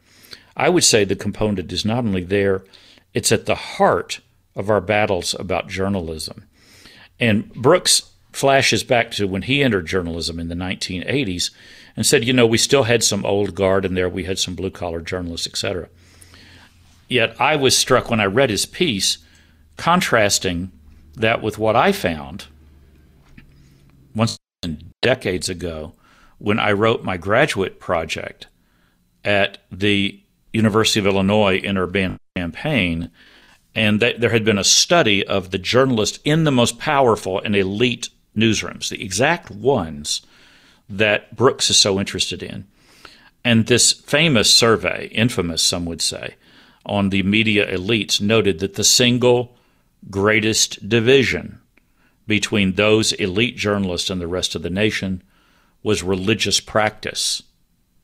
I 0.57 0.71
would 0.71 0.85
say 0.85 1.05
the 1.05 1.15
component 1.15 1.71
is 1.71 1.85
not 1.85 1.99
only 1.99 2.25
there, 2.25 2.65
it's 3.13 3.33
at 3.33 3.45
the 3.45 3.55
heart 3.55 4.21
of 4.59 4.69
our 4.69 4.81
battles 4.83 5.35
about 5.39 5.69
journalism. 5.69 6.45
And 7.19 7.51
Brooks 7.55 8.11
flashes 8.33 8.85
back 8.85 9.11
to 9.13 9.27
when 9.27 9.43
he 9.43 9.63
entered 9.63 9.87
journalism 9.87 10.39
in 10.39 10.49
the 10.49 10.55
1980s 10.55 11.51
and 11.97 12.05
said, 12.05 12.25
you 12.25 12.33
know, 12.33 12.47
we 12.47 12.59
still 12.59 12.83
had 12.83 13.03
some 13.03 13.25
old 13.25 13.55
guard 13.55 13.85
in 13.85 13.95
there, 13.95 14.09
we 14.09 14.25
had 14.25 14.39
some 14.39 14.55
blue 14.55 14.71
collar 14.71 15.01
journalists, 15.01 15.47
etc. 15.47 15.89
Yet 17.09 17.41
I 17.41 17.57
was 17.57 17.79
struck 17.79 18.11
when 18.11 18.21
I 18.21 18.27
read 18.27 18.51
his 18.51 18.67
piece, 18.67 19.19
contrasting 19.77 20.71
that 21.15 21.41
with 21.41 21.57
what 21.57 21.75
I 21.75 21.93
found 21.93 22.47
once 24.15 24.39
decades 25.01 25.49
ago 25.49 25.95
when 26.39 26.59
I 26.59 26.73
wrote 26.73 27.05
my 27.05 27.17
graduate 27.17 27.81
project 27.81 28.49
at 29.25 29.59
the 29.71 30.21
University 30.53 31.01
of 31.01 31.07
Illinois 31.07 31.59
in 31.59 31.77
Urbana-Champaign, 31.77 33.11
and 33.79 34.01
that 34.01 34.21
there 34.21 34.31
had 34.31 34.45
been 34.45 34.59
a 34.59 34.65
study 34.65 35.25
of 35.25 35.53
the 35.53 35.59
journalists 35.59 36.19
in 36.25 36.43
the 36.43 36.51
most 36.51 36.81
powerful 36.81 37.41
and 37.41 37.55
elite 37.55 38.09
newsrooms, 38.37 38.89
the 38.89 39.01
exact 39.01 39.53
ones 39.53 40.21
that 40.89 41.37
Brooks 41.37 41.71
is 41.71 41.79
so 41.79 42.01
interested 42.01 42.43
in. 42.43 42.67
And 43.45 43.67
this 43.67 43.93
famous 43.93 44.53
survey, 44.53 45.07
infamous, 45.13 45.63
some 45.63 45.85
would 45.87 46.03
say, 46.03 46.35
on 46.85 47.11
the 47.11 47.23
media 47.23 47.73
elites 47.73 48.21
noted 48.21 48.59
that 48.59 48.75
the 48.75 48.83
single 48.83 49.57
greatest 50.11 50.89
division 50.89 51.61
between 52.27 52.73
those 52.73 53.13
elite 53.13 53.57
journalists 53.57 54.11
and 54.11 54.21
the 54.21 54.27
rest 54.27 54.57
of 54.57 54.63
the 54.63 54.71
nation 54.71 55.23
was 55.85 56.03
religious 56.03 56.59
practice. 56.59 57.45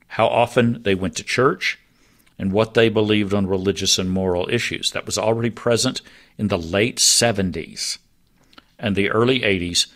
How 0.06 0.28
often 0.28 0.84
they 0.84 0.94
went 0.94 1.16
to 1.16 1.24
church 1.24 1.80
and 2.38 2.52
what 2.52 2.74
they 2.74 2.88
believed 2.88 3.32
on 3.32 3.46
religious 3.46 3.98
and 3.98 4.10
moral 4.10 4.48
issues. 4.50 4.90
That 4.90 5.06
was 5.06 5.18
already 5.18 5.50
present 5.50 6.00
in 6.36 6.48
the 6.48 6.58
late 6.58 6.96
70s 6.98 7.98
and 8.78 8.96
the 8.96 9.10
early 9.10 9.40
80s. 9.40 9.86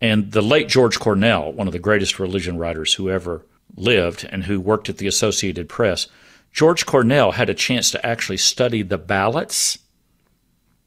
And 0.00 0.32
the 0.32 0.42
late 0.42 0.68
George 0.68 0.98
Cornell, 0.98 1.52
one 1.52 1.66
of 1.66 1.72
the 1.72 1.78
greatest 1.78 2.18
religion 2.18 2.58
writers 2.58 2.94
who 2.94 3.10
ever 3.10 3.46
lived 3.76 4.28
and 4.30 4.44
who 4.44 4.60
worked 4.60 4.88
at 4.88 4.98
the 4.98 5.06
Associated 5.06 5.68
Press, 5.68 6.06
George 6.52 6.86
Cornell 6.86 7.32
had 7.32 7.50
a 7.50 7.54
chance 7.54 7.90
to 7.90 8.06
actually 8.06 8.36
study 8.36 8.82
the 8.82 8.98
ballots 8.98 9.78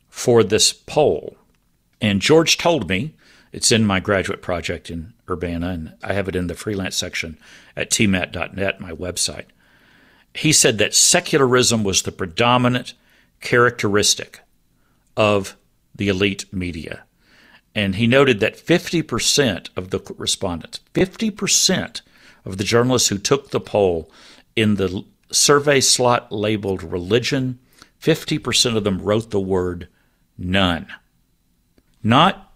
for 0.09 0.43
this 0.43 0.73
poll. 0.73 1.37
And 2.01 2.21
George 2.21 2.57
told 2.57 2.87
me, 2.87 3.15
it's 3.51 3.71
in 3.71 3.85
my 3.85 3.99
graduate 3.99 4.41
project 4.41 4.89
in 4.91 5.13
Urbana, 5.29 5.69
and 5.69 5.93
I 6.03 6.13
have 6.13 6.27
it 6.27 6.35
in 6.35 6.47
the 6.47 6.55
freelance 6.55 6.95
section 6.95 7.37
at 7.75 7.89
tmatt.net, 7.89 8.79
my 8.79 8.91
website. 8.91 9.45
He 10.33 10.51
said 10.51 10.77
that 10.77 10.93
secularism 10.93 11.83
was 11.83 12.01
the 12.01 12.11
predominant 12.11 12.93
characteristic 13.41 14.41
of 15.17 15.55
the 15.95 16.07
elite 16.07 16.45
media. 16.53 17.03
And 17.75 17.95
he 17.95 18.07
noted 18.07 18.39
that 18.39 18.57
50% 18.57 19.69
of 19.75 19.89
the 19.89 20.01
respondents, 20.17 20.79
50% 20.93 22.01
of 22.45 22.57
the 22.57 22.63
journalists 22.63 23.09
who 23.09 23.17
took 23.17 23.51
the 23.51 23.59
poll 23.59 24.11
in 24.55 24.75
the 24.75 25.03
survey 25.31 25.79
slot 25.79 26.31
labeled 26.31 26.83
religion, 26.83 27.59
50% 28.01 28.75
of 28.75 28.83
them 28.83 29.01
wrote 29.01 29.29
the 29.29 29.39
word 29.39 29.87
none. 30.37 30.87
Not 32.01 32.51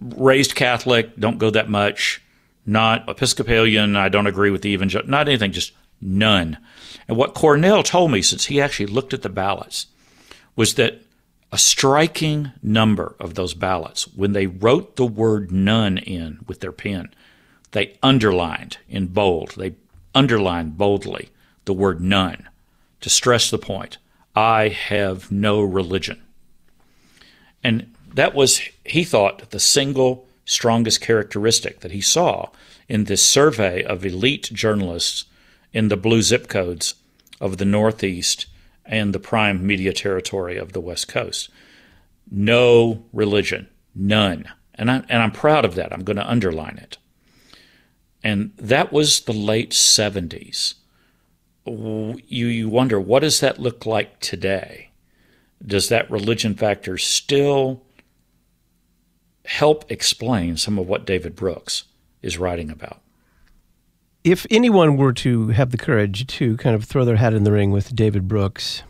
raised 0.00 0.54
Catholic, 0.54 1.16
don't 1.16 1.38
go 1.38 1.50
that 1.50 1.68
much, 1.68 2.22
not 2.66 3.08
Episcopalian, 3.08 3.96
I 3.96 4.08
don't 4.08 4.26
agree 4.26 4.50
with 4.50 4.62
the 4.62 4.70
evangelical, 4.70 5.10
not 5.10 5.28
anything, 5.28 5.52
just 5.52 5.72
none. 6.00 6.58
And 7.08 7.16
what 7.16 7.34
Cornell 7.34 7.82
told 7.82 8.10
me, 8.10 8.22
since 8.22 8.46
he 8.46 8.60
actually 8.60 8.86
looked 8.86 9.14
at 9.14 9.22
the 9.22 9.28
ballots, 9.28 9.86
was 10.56 10.74
that 10.74 11.02
a 11.52 11.58
striking 11.58 12.52
number 12.62 13.16
of 13.18 13.34
those 13.34 13.54
ballots, 13.54 14.06
when 14.14 14.32
they 14.32 14.46
wrote 14.46 14.96
the 14.96 15.06
word 15.06 15.50
none 15.50 15.98
in 15.98 16.40
with 16.46 16.60
their 16.60 16.72
pen, 16.72 17.12
they 17.72 17.96
underlined 18.02 18.78
in 18.88 19.08
bold, 19.08 19.54
they 19.56 19.74
underlined 20.14 20.76
boldly 20.76 21.30
the 21.64 21.72
word 21.72 22.00
none 22.00 22.48
to 23.00 23.10
stress 23.10 23.50
the 23.50 23.58
point 23.58 23.98
I 24.34 24.68
have 24.68 25.32
no 25.32 25.60
religion. 25.60 26.22
And 27.62 27.94
that 28.14 28.34
was, 28.34 28.60
he 28.84 29.04
thought, 29.04 29.50
the 29.50 29.60
single 29.60 30.26
strongest 30.44 31.00
characteristic 31.00 31.80
that 31.80 31.92
he 31.92 32.00
saw 32.00 32.48
in 32.88 33.04
this 33.04 33.24
survey 33.24 33.82
of 33.84 34.04
elite 34.04 34.50
journalists 34.52 35.24
in 35.72 35.88
the 35.88 35.96
blue 35.96 36.22
zip 36.22 36.48
codes 36.48 36.94
of 37.40 37.58
the 37.58 37.64
Northeast 37.64 38.46
and 38.84 39.14
the 39.14 39.20
prime 39.20 39.66
media 39.66 39.92
territory 39.92 40.56
of 40.56 40.72
the 40.72 40.80
West 40.80 41.08
Coast. 41.08 41.50
No 42.30 43.04
religion, 43.12 43.68
none. 43.94 44.48
And, 44.74 44.90
I, 44.90 44.96
and 45.08 45.22
I'm 45.22 45.32
proud 45.32 45.64
of 45.64 45.74
that. 45.74 45.92
I'm 45.92 46.04
going 46.04 46.16
to 46.16 46.28
underline 46.28 46.78
it. 46.78 46.98
And 48.22 48.52
that 48.56 48.92
was 48.92 49.20
the 49.20 49.32
late 49.32 49.70
70s. 49.70 50.74
You, 51.66 52.16
you 52.26 52.68
wonder, 52.68 53.00
what 53.00 53.20
does 53.20 53.40
that 53.40 53.58
look 53.58 53.86
like 53.86 54.20
today? 54.20 54.90
Does 55.64 55.88
that 55.88 56.10
religion 56.10 56.54
factor 56.54 56.98
still 56.98 57.82
help 59.44 59.90
explain 59.90 60.56
some 60.56 60.78
of 60.78 60.86
what 60.86 61.06
David 61.06 61.36
Brooks 61.36 61.84
is 62.22 62.38
writing 62.38 62.70
about? 62.70 63.02
If 64.22 64.46
anyone 64.50 64.96
were 64.96 65.14
to 65.14 65.48
have 65.48 65.70
the 65.70 65.78
courage 65.78 66.26
to 66.26 66.56
kind 66.58 66.76
of 66.76 66.84
throw 66.84 67.04
their 67.04 67.16
hat 67.16 67.32
in 67.32 67.44
the 67.44 67.52
ring 67.52 67.70
with 67.70 67.94
David 67.96 68.28
Brooks 68.28 68.82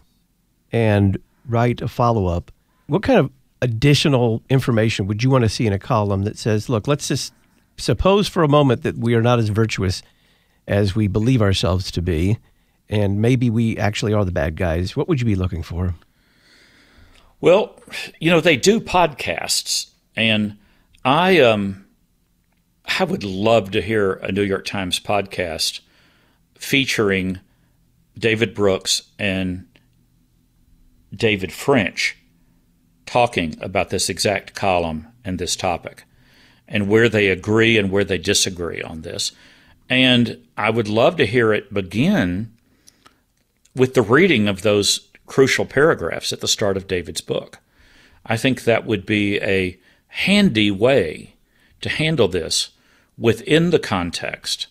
and 0.73 1.19
write 1.47 1.81
a 1.81 1.89
follow 1.89 2.27
up, 2.27 2.51
what 2.89 3.03
kind 3.03 3.19
of 3.19 3.31
additional 3.63 4.43
information 4.51 5.07
would 5.07 5.23
you 5.23 5.31
want 5.31 5.45
to 5.45 5.49
see 5.49 5.67
in 5.67 5.73
a 5.73 5.79
column 5.79 6.23
that 6.25 6.37
says, 6.37 6.69
look, 6.69 6.89
let's 6.89 7.07
just 7.07 7.33
suppose 7.77 8.27
for 8.27 8.43
a 8.43 8.49
moment 8.49 8.83
that 8.83 8.97
we 8.97 9.15
are 9.15 9.23
not 9.23 9.39
as 9.39 9.49
virtuous 9.51 10.03
as 10.67 10.95
we 10.97 11.07
believe 11.07 11.43
ourselves 11.43 11.91
to 11.93 12.03
be, 12.03 12.39
and 12.89 13.21
maybe 13.21 13.51
we 13.51 13.77
actually 13.79 14.13
are 14.13 14.25
the 14.25 14.33
bad 14.33 14.57
guys? 14.57 14.97
What 14.97 15.09
would 15.09 15.21
you 15.21 15.27
be 15.27 15.37
looking 15.37 15.63
for? 15.63 15.95
Well, 17.41 17.81
you 18.19 18.31
know, 18.31 18.41
they 18.41 18.57
do 18.57 18.81
podcasts, 18.81 19.91
and 20.17 20.59
I 21.05 21.41
um 21.41 21.87
I 22.99 23.05
would 23.05 23.25
love 23.25 23.71
to 23.71 23.81
hear 23.81 24.15
a 24.15 24.33
New 24.33 24.43
York 24.43 24.65
Times 24.65 24.99
podcast 24.99 25.81
featuring 26.55 27.41
David 28.19 28.53
Brooks 28.53 29.03
and 29.19 29.67
David 31.15 31.53
French 31.53 32.17
talking 33.07 33.57
about 33.61 33.91
this 33.91 34.09
exact 34.09 34.55
column 34.55 35.07
and 35.25 35.39
this 35.39 35.57
topic 35.57 36.05
and 36.69 36.89
where 36.89 37.09
they 37.09 37.29
agree 37.29 37.79
and 37.79 37.91
where 37.91 38.05
they 38.05 38.19
disagree 38.19 38.83
on 38.83 39.03
this. 39.03 39.33
And 39.89 40.47
I 40.57 40.71
would 40.71 40.89
love 40.89 41.17
to 41.17 41.27
hear 41.27 41.53
it 41.53 41.73
begin 41.73 42.53
with 43.75 43.95
the 43.95 44.03
reading 44.03 44.47
of 44.47 44.63
those 44.63 45.09
crucial 45.27 45.65
paragraphs 45.65 46.33
at 46.33 46.41
the 46.41 46.49
start 46.49 46.77
of 46.77 46.89
David's 46.89 47.21
book. 47.21 47.61
I 48.27 48.37
think 48.37 48.65
that 48.65 48.85
would 48.85 49.07
be 49.07 49.41
a 49.41 49.79
handy 50.09 50.71
way 50.71 51.37
to 51.81 51.89
handle 51.89 52.29
this 52.29 52.71
within 53.21 53.71
the 53.71 53.79
context 53.79 54.67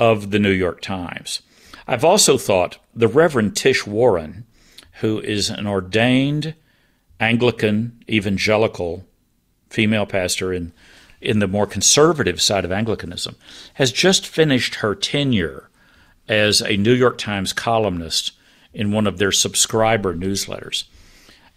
of 0.00 0.32
the 0.32 0.40
New 0.40 0.50
York 0.50 0.80
Times. 0.80 1.42
I've 1.86 2.04
also 2.04 2.38
thought 2.38 2.78
the 2.94 3.06
Reverend 3.06 3.56
Tish 3.56 3.86
Warren, 3.86 4.46
who 5.00 5.20
is 5.20 5.50
an 5.50 5.66
ordained 5.66 6.54
Anglican 7.20 8.02
evangelical 8.08 9.04
female 9.68 10.06
pastor 10.06 10.52
in 10.52 10.72
in 11.20 11.38
the 11.38 11.48
more 11.48 11.66
conservative 11.66 12.40
side 12.40 12.66
of 12.66 12.72
Anglicanism, 12.72 13.34
has 13.74 13.90
just 13.90 14.26
finished 14.26 14.76
her 14.76 14.94
tenure 14.94 15.70
as 16.28 16.60
a 16.60 16.76
New 16.76 16.92
York 16.92 17.16
Times 17.16 17.54
columnist 17.54 18.32
in 18.74 18.92
one 18.92 19.06
of 19.06 19.16
their 19.16 19.32
subscriber 19.32 20.14
newsletters. 20.14 20.84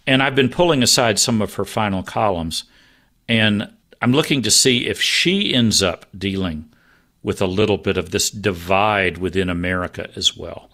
And 0.06 0.22
I've 0.22 0.34
been 0.34 0.48
pulling 0.48 0.82
aside 0.82 1.18
some 1.18 1.42
of 1.42 1.54
her 1.54 1.66
final 1.66 2.02
columns, 2.02 2.64
and 3.28 3.70
I'm 4.00 4.12
looking 4.12 4.42
to 4.42 4.50
see 4.50 4.86
if 4.86 5.00
she 5.00 5.54
ends 5.54 5.82
up 5.82 6.06
dealing 6.16 6.72
with 7.22 7.42
a 7.42 7.46
little 7.46 7.78
bit 7.78 7.96
of 7.96 8.10
this 8.10 8.30
divide 8.30 9.18
within 9.18 9.50
America 9.50 10.08
as 10.14 10.36
well. 10.36 10.70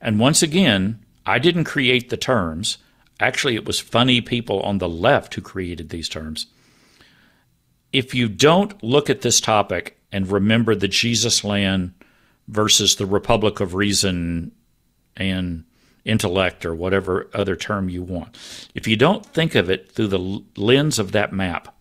And 0.00 0.20
once 0.20 0.42
again, 0.42 1.04
I 1.24 1.38
didn't 1.38 1.64
create 1.64 2.10
the 2.10 2.16
terms. 2.16 2.78
Actually, 3.20 3.54
it 3.54 3.66
was 3.66 3.80
funny 3.80 4.20
people 4.20 4.60
on 4.60 4.78
the 4.78 4.88
left 4.88 5.34
who 5.34 5.40
created 5.40 5.88
these 5.88 6.08
terms. 6.08 6.46
If 7.92 8.14
you 8.14 8.28
don't 8.28 8.80
look 8.82 9.08
at 9.08 9.22
this 9.22 9.40
topic 9.40 9.98
and 10.12 10.30
remember 10.30 10.74
the 10.74 10.88
Jesus 10.88 11.42
land 11.42 11.94
versus 12.46 12.96
the 12.96 13.06
Republic 13.06 13.60
of 13.60 13.74
Reason 13.74 14.52
and 15.16 15.64
intellect 16.04 16.64
or 16.64 16.74
whatever 16.74 17.28
other 17.34 17.56
term 17.56 17.88
you 17.88 18.02
want, 18.02 18.36
if 18.74 18.86
you 18.86 18.96
don't 18.96 19.24
think 19.24 19.54
of 19.54 19.70
it 19.70 19.90
through 19.90 20.08
the 20.08 20.42
lens 20.56 20.98
of 20.98 21.12
that 21.12 21.32
map, 21.32 21.74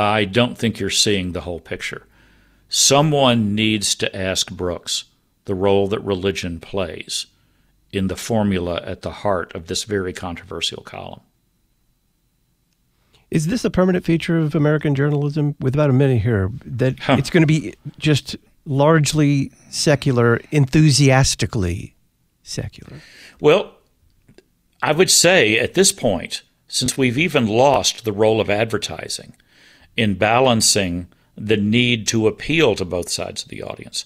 I 0.00 0.24
don't 0.24 0.56
think 0.56 0.80
you're 0.80 0.88
seeing 0.88 1.32
the 1.32 1.42
whole 1.42 1.60
picture. 1.60 2.06
Someone 2.70 3.54
needs 3.54 3.94
to 3.96 4.16
ask 4.16 4.50
Brooks 4.50 5.04
the 5.44 5.54
role 5.54 5.88
that 5.88 6.00
religion 6.00 6.58
plays 6.58 7.26
in 7.92 8.06
the 8.06 8.16
formula 8.16 8.80
at 8.82 9.02
the 9.02 9.10
heart 9.10 9.54
of 9.54 9.66
this 9.66 9.84
very 9.84 10.14
controversial 10.14 10.82
column. 10.82 11.20
Is 13.30 13.48
this 13.48 13.62
a 13.62 13.70
permanent 13.70 14.06
feature 14.06 14.38
of 14.38 14.54
American 14.54 14.94
journalism? 14.94 15.54
With 15.60 15.74
about 15.74 15.90
a 15.90 15.92
minute 15.92 16.22
here, 16.22 16.50
that 16.64 16.98
huh. 17.00 17.16
it's 17.18 17.28
going 17.28 17.42
to 17.42 17.46
be 17.46 17.74
just 17.98 18.36
largely 18.64 19.52
secular, 19.68 20.40
enthusiastically 20.50 21.94
secular? 22.42 23.02
Well, 23.38 23.74
I 24.82 24.92
would 24.92 25.10
say 25.10 25.58
at 25.58 25.74
this 25.74 25.92
point, 25.92 26.42
since 26.68 26.96
we've 26.96 27.18
even 27.18 27.46
lost 27.46 28.06
the 28.06 28.12
role 28.12 28.40
of 28.40 28.48
advertising 28.48 29.34
in 29.96 30.14
balancing 30.14 31.08
the 31.36 31.56
need 31.56 32.06
to 32.08 32.26
appeal 32.26 32.74
to 32.74 32.84
both 32.84 33.08
sides 33.08 33.42
of 33.42 33.48
the 33.48 33.62
audience, 33.62 34.04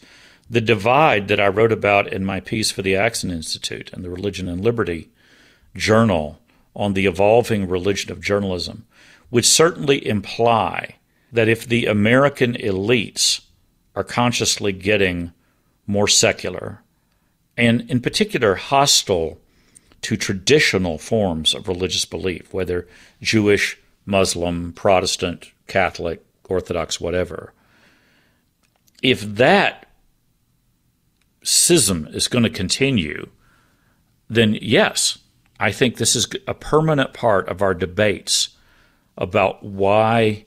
the 0.49 0.61
divide 0.61 1.29
that 1.29 1.41
I 1.41 1.49
wrote 1.49 1.73
about 1.73 2.13
in 2.13 2.25
my 2.25 2.41
piece 2.41 2.71
for 2.71 2.83
the 2.83 2.97
Acton 2.97 3.31
Institute 3.31 3.93
and 3.93 4.05
the 4.05 4.11
Religion 4.11 4.49
and 4.49 4.61
Liberty 4.63 5.09
journal 5.75 6.39
on 6.77 6.95
the 6.95 7.07
evolving 7.07 7.69
religion 7.69 8.13
of 8.13 8.21
journalism 8.21 8.87
would 9.31 9.45
certainly 9.45 10.07
imply 10.07 10.97
that 11.33 11.49
if 11.49 11.67
the 11.67 11.87
American 11.87 12.55
elites 12.55 13.43
are 13.97 14.05
consciously 14.05 14.73
getting 14.73 15.33
more 15.87 16.09
secular, 16.09 16.81
and 17.57 17.89
in 17.91 18.01
particular 18.01 18.55
hostile 18.55 19.39
to 20.03 20.17
traditional 20.17 20.99
forms 20.99 21.55
of 21.55 21.69
religious 21.69 22.05
belief, 22.05 22.53
whether 22.53 22.87
Jewish, 23.23 23.79
Muslim, 24.07 24.73
Protestant, 24.73 25.51
Catholic, 25.67 26.25
Orthodox, 26.49 27.01
whatever, 27.01 27.53
if 29.03 29.21
that 29.21 29.87
schism 31.43 32.09
is 32.13 32.29
going 32.29 32.45
to 32.45 32.51
continue, 32.51 33.29
then 34.29 34.59
yes, 34.61 35.19
I 35.61 35.73
think 35.73 35.97
this 35.97 36.17
is 36.17 36.27
a 36.47 36.55
permanent 36.55 37.13
part 37.13 37.49
of 37.49 37.63
our 37.63 37.75
debates 37.75 38.51
about 39.17 39.63
why 39.63 40.47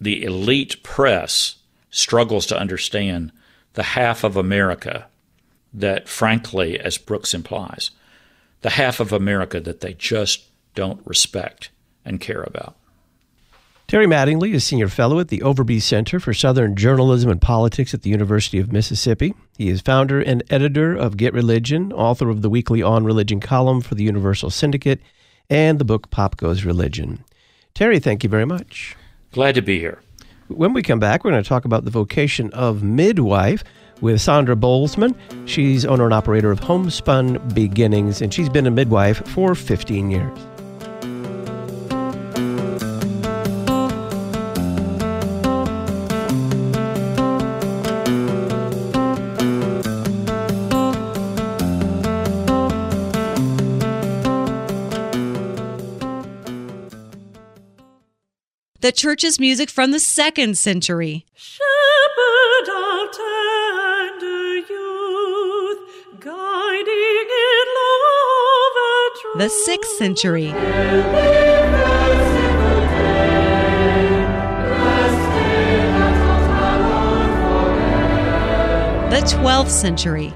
the 0.00 0.24
elite 0.24 0.82
press 0.82 1.56
struggles 1.90 2.46
to 2.46 2.58
understand 2.58 3.32
the 3.74 3.82
half 3.82 4.24
of 4.24 4.36
America 4.36 5.06
that, 5.72 6.08
frankly, 6.08 6.78
as 6.78 6.98
Brooks 6.98 7.32
implies, 7.32 7.90
the 8.62 8.70
half 8.70 9.00
of 9.00 9.12
America 9.12 9.60
that 9.60 9.80
they 9.80 9.94
just 9.94 10.44
don't 10.74 11.00
respect 11.06 11.70
and 12.04 12.20
care 12.20 12.42
about. 12.42 12.76
Terry 13.90 14.06
Mattingly 14.06 14.54
is 14.54 14.62
Senior 14.62 14.86
Fellow 14.86 15.18
at 15.18 15.26
the 15.26 15.40
Overby 15.40 15.82
Center 15.82 16.20
for 16.20 16.32
Southern 16.32 16.76
Journalism 16.76 17.28
and 17.28 17.42
Politics 17.42 17.92
at 17.92 18.02
the 18.02 18.10
University 18.10 18.60
of 18.60 18.70
Mississippi. 18.70 19.34
He 19.58 19.68
is 19.68 19.80
founder 19.80 20.20
and 20.20 20.44
editor 20.48 20.94
of 20.94 21.16
GetReligion, 21.16 21.92
author 21.94 22.30
of 22.30 22.40
the 22.40 22.48
weekly 22.48 22.84
On 22.84 23.02
Religion 23.02 23.40
column 23.40 23.80
for 23.80 23.96
the 23.96 24.04
Universal 24.04 24.50
Syndicate, 24.50 25.00
and 25.50 25.80
the 25.80 25.84
book 25.84 26.08
Pop 26.12 26.36
Goes 26.36 26.64
Religion. 26.64 27.24
Terry, 27.74 27.98
thank 27.98 28.22
you 28.22 28.30
very 28.30 28.44
much. 28.44 28.94
Glad 29.32 29.56
to 29.56 29.60
be 29.60 29.80
here. 29.80 30.00
When 30.46 30.72
we 30.72 30.82
come 30.82 31.00
back, 31.00 31.24
we're 31.24 31.32
going 31.32 31.42
to 31.42 31.48
talk 31.48 31.64
about 31.64 31.84
the 31.84 31.90
vocation 31.90 32.52
of 32.52 32.84
midwife 32.84 33.64
with 34.00 34.20
Sandra 34.20 34.54
Bolzman. 34.54 35.16
She's 35.46 35.84
owner 35.84 36.04
and 36.04 36.14
operator 36.14 36.52
of 36.52 36.60
Homespun 36.60 37.38
Beginnings, 37.54 38.22
and 38.22 38.32
she's 38.32 38.48
been 38.48 38.68
a 38.68 38.70
midwife 38.70 39.26
for 39.26 39.56
15 39.56 40.12
years. 40.12 40.38
The 58.80 58.92
church's 58.92 59.38
music 59.38 59.68
from 59.70 59.90
the 59.90 60.00
second 60.00 60.56
century. 60.56 61.26
Shepherd 61.34 62.68
of 62.68 63.10
tender 63.12 64.56
youth, 64.56 65.78
guiding 66.18 67.28
in 67.46 67.66
love 67.76 68.76
truth. 69.20 69.38
The 69.38 69.48
sixth 69.48 69.92
century. 69.98 70.52
The 79.10 79.26
12th 79.26 79.68
century. 79.68 80.32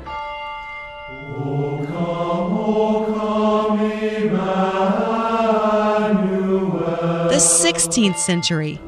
16th 7.74 8.18
century. 8.18 8.78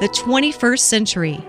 The 0.00 0.08
21st 0.08 0.78
century. 0.78 1.44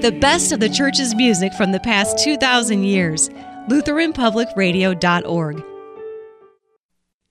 The 0.00 0.18
best 0.18 0.50
of 0.50 0.58
the 0.58 0.68
church's 0.68 1.14
music 1.14 1.54
from 1.54 1.70
the 1.70 1.78
past 1.78 2.18
2,000 2.24 2.82
years. 2.82 3.28
LutheranPublicRadio.org 3.68 5.69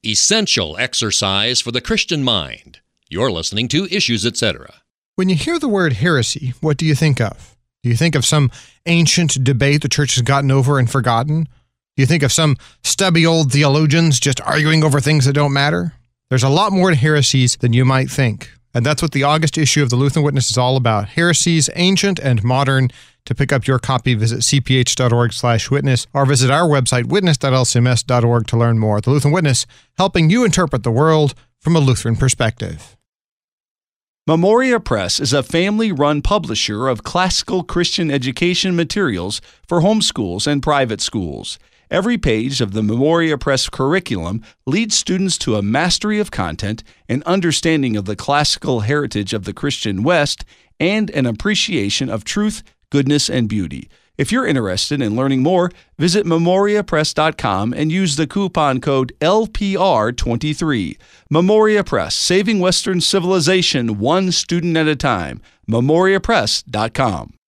essential 0.05 0.77
exercise 0.77 1.59
for 1.59 1.71
the 1.71 1.81
Christian 1.81 2.23
mind. 2.23 2.79
You're 3.09 3.31
listening 3.31 3.67
to 3.69 3.87
Issues, 3.91 4.25
etc. 4.25 4.81
When 5.15 5.29
you 5.29 5.35
hear 5.35 5.59
the 5.59 5.67
word 5.67 5.93
heresy, 5.93 6.53
what 6.61 6.77
do 6.77 6.85
you 6.85 6.95
think 6.95 7.19
of? 7.19 7.55
Do 7.83 7.89
you 7.89 7.95
think 7.95 8.15
of 8.15 8.25
some 8.25 8.51
ancient 8.85 9.43
debate 9.43 9.81
the 9.81 9.89
church 9.89 10.15
has 10.15 10.21
gotten 10.21 10.51
over 10.51 10.79
and 10.79 10.89
forgotten? 10.89 11.43
Do 11.43 12.03
you 12.03 12.05
think 12.05 12.23
of 12.23 12.31
some 12.31 12.57
stubby 12.83 13.25
old 13.25 13.51
theologians 13.51 14.19
just 14.19 14.41
arguing 14.41 14.83
over 14.83 14.99
things 14.99 15.25
that 15.25 15.33
don't 15.33 15.53
matter? 15.53 15.93
There's 16.29 16.43
a 16.43 16.49
lot 16.49 16.71
more 16.71 16.91
to 16.91 16.95
heresies 16.95 17.57
than 17.57 17.73
you 17.73 17.83
might 17.83 18.09
think. 18.09 18.51
And 18.73 18.85
that's 18.85 19.01
what 19.01 19.11
the 19.11 19.23
August 19.23 19.57
issue 19.57 19.81
of 19.81 19.89
the 19.89 19.95
Lutheran 19.95 20.23
Witness 20.23 20.51
is 20.51 20.57
all 20.57 20.77
about 20.77 21.09
heresies, 21.09 21.69
ancient 21.75 22.19
and 22.19 22.43
modern. 22.43 22.89
To 23.25 23.35
pick 23.35 23.51
up 23.51 23.67
your 23.67 23.79
copy, 23.79 24.15
visit 24.15 24.39
cph.org 24.39 25.33
slash 25.33 25.69
witness 25.69 26.07
or 26.13 26.25
visit 26.25 26.49
our 26.49 26.67
website, 26.67 27.05
witness.lcms.org 27.05 28.47
to 28.47 28.57
learn 28.57 28.79
more. 28.79 29.01
The 29.01 29.11
Lutheran 29.11 29.33
Witness, 29.33 29.65
helping 29.97 30.29
you 30.29 30.43
interpret 30.43 30.83
the 30.83 30.91
world 30.91 31.35
from 31.59 31.75
a 31.75 31.79
Lutheran 31.79 32.15
perspective. 32.15 32.95
Memoria 34.25 34.79
Press 34.79 35.19
is 35.19 35.33
a 35.33 35.41
family 35.41 35.91
run 35.91 36.21
publisher 36.21 36.87
of 36.87 37.03
classical 37.03 37.63
Christian 37.63 38.11
education 38.11 38.75
materials 38.75 39.41
for 39.67 39.81
homeschools 39.81 40.45
and 40.45 40.61
private 40.61 41.01
schools. 41.01 41.57
Every 41.91 42.19
page 42.19 42.61
of 42.61 42.73
the 42.73 42.83
Memoria 42.83 43.35
Press 43.35 43.67
curriculum 43.67 44.43
leads 44.67 44.95
students 44.95 45.39
to 45.39 45.55
a 45.55 45.63
mastery 45.63 46.19
of 46.19 46.29
content, 46.29 46.83
an 47.07 47.23
understanding 47.25 47.97
of 47.97 48.05
the 48.05 48.15
classical 48.15 48.81
heritage 48.81 49.33
of 49.33 49.45
the 49.45 49.53
Christian 49.53 50.03
West, 50.03 50.45
and 50.79 51.09
an 51.09 51.25
appreciation 51.25 52.07
of 52.07 52.23
truth, 52.23 52.61
goodness, 52.91 53.27
and 53.27 53.49
beauty. 53.49 53.89
If 54.19 54.31
you're 54.31 54.45
interested 54.45 55.01
in 55.01 55.15
learning 55.15 55.41
more, 55.41 55.71
visit 55.97 56.27
memoriapress.com 56.27 57.73
and 57.73 57.91
use 57.91 58.17
the 58.17 58.27
coupon 58.27 58.81
code 58.81 59.13
LPR23. 59.19 60.97
Memoria 61.31 61.83
Press, 61.83 62.13
saving 62.13 62.59
Western 62.59 63.01
civilization 63.01 63.97
one 63.97 64.31
student 64.31 64.77
at 64.77 64.87
a 64.87 64.95
time. 64.95 65.41
memoriapress.com. 65.67 67.38